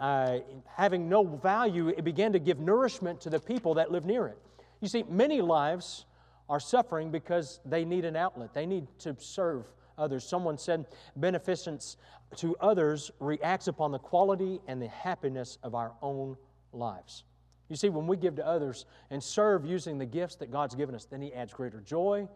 uh, 0.01 0.39
having 0.77 1.09
no 1.09 1.25
value, 1.25 1.89
it 1.89 2.05
began 2.05 2.33
to 2.33 2.39
give 2.39 2.61
nourishment 2.61 3.21
to 3.21 3.31
the 3.31 3.41
people 3.41 3.75
that 3.75 3.91
live 3.91 4.05
near 4.05 4.27
it. 4.27 4.39
You 4.81 4.87
see, 4.87 5.03
many 5.09 5.41
lives 5.41 6.05
are 6.49 6.61
suffering 6.61 7.11
because 7.11 7.59
they 7.65 7.85
need 7.85 8.05
an 8.05 8.15
outlet, 8.15 8.55
they 8.55 8.67
need 8.67 8.87
to 9.01 9.17
serve 9.19 9.65
others. 9.97 10.25
Someone 10.25 10.59
said, 10.59 10.87
beneficence 11.17 11.97
to 12.39 12.57
others 12.61 13.11
reacts 13.21 13.69
upon 13.69 13.93
the 13.93 13.99
quality 13.99 14.61
and 14.67 14.81
the 14.81 14.89
happiness 14.89 15.59
of 15.63 15.75
our 15.75 15.93
own 16.03 16.37
lives. 16.73 17.25
You 17.69 17.77
see, 17.77 17.89
when 17.89 18.07
we 18.07 18.17
give 18.17 18.37
to 18.37 18.47
others 18.47 18.85
and 19.11 19.23
serve 19.23 19.65
using 19.65 19.99
the 19.99 20.07
gifts 20.07 20.37
that 20.37 20.51
God's 20.51 20.75
given 20.75 20.95
us, 20.95 21.07
then 21.07 21.23
He 21.23 21.33
adds 21.33 21.53
greater 21.53 21.81
joy, 21.81 22.29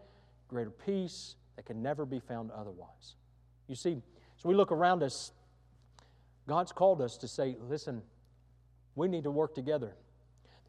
greater 0.48 0.70
peace 0.70 1.36
that 1.56 1.66
can 1.66 1.82
never 1.82 2.06
be 2.06 2.18
found 2.18 2.50
otherwise. 2.50 3.16
You 3.66 3.74
see, 3.74 4.00
so 4.36 4.48
we 4.48 4.54
look 4.54 4.72
around 4.72 5.02
us, 5.02 5.32
God's 6.46 6.72
called 6.72 7.02
us 7.02 7.18
to 7.18 7.28
say, 7.28 7.56
listen, 7.68 8.02
we 8.94 9.08
need 9.08 9.24
to 9.24 9.30
work 9.30 9.54
together. 9.54 9.94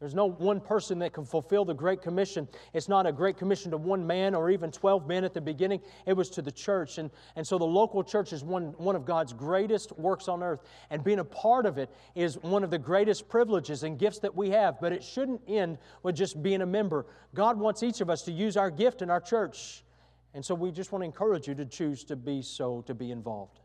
There's 0.00 0.14
no 0.14 0.30
one 0.30 0.60
person 0.60 0.98
that 1.00 1.12
can 1.12 1.26
fulfill 1.26 1.66
the 1.66 1.74
Great 1.74 2.00
Commission. 2.00 2.48
It's 2.72 2.88
not 2.88 3.06
a 3.06 3.12
Great 3.12 3.36
Commission 3.36 3.70
to 3.72 3.76
one 3.76 4.06
man 4.06 4.34
or 4.34 4.50
even 4.50 4.72
12 4.72 5.06
men 5.06 5.24
at 5.24 5.34
the 5.34 5.42
beginning. 5.42 5.82
It 6.06 6.14
was 6.14 6.30
to 6.30 6.42
the 6.42 6.50
church. 6.50 6.96
And, 6.96 7.10
and 7.36 7.46
so 7.46 7.58
the 7.58 7.66
local 7.66 8.02
church 8.02 8.32
is 8.32 8.42
one, 8.42 8.72
one 8.78 8.96
of 8.96 9.04
God's 9.04 9.34
greatest 9.34 9.92
works 9.98 10.26
on 10.26 10.42
earth. 10.42 10.60
And 10.88 11.04
being 11.04 11.18
a 11.18 11.24
part 11.24 11.66
of 11.66 11.76
it 11.76 11.90
is 12.14 12.38
one 12.38 12.64
of 12.64 12.70
the 12.70 12.78
greatest 12.78 13.28
privileges 13.28 13.82
and 13.82 13.98
gifts 13.98 14.20
that 14.20 14.34
we 14.34 14.48
have. 14.50 14.80
But 14.80 14.94
it 14.94 15.04
shouldn't 15.04 15.42
end 15.46 15.76
with 16.02 16.16
just 16.16 16.42
being 16.42 16.62
a 16.62 16.66
member. 16.66 17.04
God 17.34 17.58
wants 17.58 17.82
each 17.82 18.00
of 18.00 18.08
us 18.08 18.22
to 18.22 18.32
use 18.32 18.56
our 18.56 18.70
gift 18.70 19.02
in 19.02 19.10
our 19.10 19.20
church. 19.20 19.84
And 20.32 20.42
so 20.42 20.54
we 20.54 20.70
just 20.70 20.92
want 20.92 21.02
to 21.02 21.06
encourage 21.06 21.46
you 21.46 21.54
to 21.56 21.66
choose 21.66 22.04
to 22.04 22.16
be 22.16 22.40
so, 22.40 22.82
to 22.86 22.94
be 22.94 23.10
involved. 23.10 23.60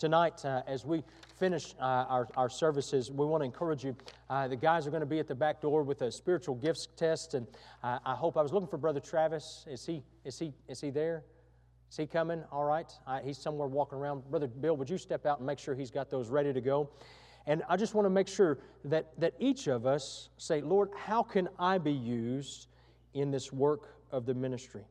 Tonight, 0.00 0.42
uh, 0.46 0.62
as 0.66 0.86
we 0.86 1.04
finish 1.38 1.74
uh, 1.78 1.84
our, 1.84 2.26
our 2.34 2.48
services, 2.48 3.10
we 3.10 3.26
want 3.26 3.42
to 3.42 3.44
encourage 3.44 3.84
you. 3.84 3.94
Uh, 4.30 4.48
the 4.48 4.56
guys 4.56 4.86
are 4.86 4.90
going 4.90 5.02
to 5.02 5.06
be 5.06 5.18
at 5.18 5.28
the 5.28 5.34
back 5.34 5.60
door 5.60 5.82
with 5.82 6.00
a 6.00 6.10
spiritual 6.10 6.54
gifts 6.54 6.88
test, 6.96 7.34
and 7.34 7.46
uh, 7.84 7.98
I 8.06 8.14
hope 8.14 8.38
I 8.38 8.42
was 8.42 8.50
looking 8.50 8.66
for 8.66 8.78
Brother 8.78 8.98
Travis. 8.98 9.66
Is 9.70 9.84
he, 9.84 10.02
is 10.24 10.38
he, 10.38 10.54
is 10.70 10.80
he 10.80 10.88
there? 10.88 11.22
Is 11.90 11.98
he 11.98 12.06
coming? 12.06 12.42
All 12.50 12.64
right. 12.64 12.90
Uh, 13.06 13.20
he's 13.20 13.36
somewhere 13.42 13.68
walking 13.68 13.98
around. 13.98 14.22
Brother 14.30 14.46
Bill, 14.46 14.74
would 14.74 14.88
you 14.88 14.96
step 14.96 15.26
out 15.26 15.36
and 15.36 15.46
make 15.46 15.58
sure 15.58 15.74
he's 15.74 15.90
got 15.90 16.08
those 16.08 16.30
ready 16.30 16.54
to 16.54 16.62
go? 16.62 16.88
And 17.46 17.62
I 17.68 17.76
just 17.76 17.94
want 17.94 18.06
to 18.06 18.10
make 18.10 18.28
sure 18.28 18.56
that, 18.86 19.12
that 19.20 19.34
each 19.38 19.66
of 19.66 19.84
us 19.84 20.30
say, 20.38 20.62
Lord, 20.62 20.88
how 20.96 21.22
can 21.22 21.46
I 21.58 21.76
be 21.76 21.92
used 21.92 22.68
in 23.12 23.30
this 23.30 23.52
work 23.52 23.96
of 24.10 24.24
the 24.24 24.32
ministry? 24.32 24.84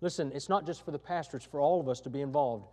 Listen, 0.00 0.32
it's 0.34 0.48
not 0.48 0.64
just 0.64 0.86
for 0.86 0.90
the 0.90 0.98
pastor, 0.98 1.36
it's 1.36 1.44
for 1.44 1.60
all 1.60 1.82
of 1.82 1.88
us 1.90 2.00
to 2.00 2.08
be 2.08 2.22
involved. 2.22 2.64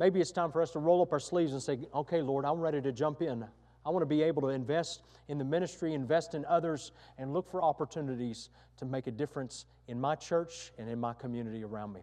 Maybe 0.00 0.18
it's 0.18 0.30
time 0.32 0.50
for 0.50 0.62
us 0.62 0.70
to 0.70 0.78
roll 0.78 1.02
up 1.02 1.12
our 1.12 1.20
sleeves 1.20 1.52
and 1.52 1.62
say, 1.62 1.78
okay, 1.94 2.22
Lord, 2.22 2.46
I'm 2.46 2.58
ready 2.58 2.80
to 2.80 2.90
jump 2.90 3.20
in. 3.20 3.44
I 3.84 3.90
want 3.90 4.00
to 4.00 4.06
be 4.06 4.22
able 4.22 4.40
to 4.40 4.48
invest 4.48 5.02
in 5.28 5.36
the 5.36 5.44
ministry, 5.44 5.92
invest 5.92 6.34
in 6.34 6.46
others, 6.46 6.92
and 7.18 7.34
look 7.34 7.50
for 7.50 7.62
opportunities 7.62 8.48
to 8.78 8.86
make 8.86 9.08
a 9.08 9.10
difference 9.10 9.66
in 9.88 10.00
my 10.00 10.14
church 10.14 10.72
and 10.78 10.88
in 10.88 10.98
my 10.98 11.12
community 11.12 11.62
around 11.64 11.92
me. 11.92 11.98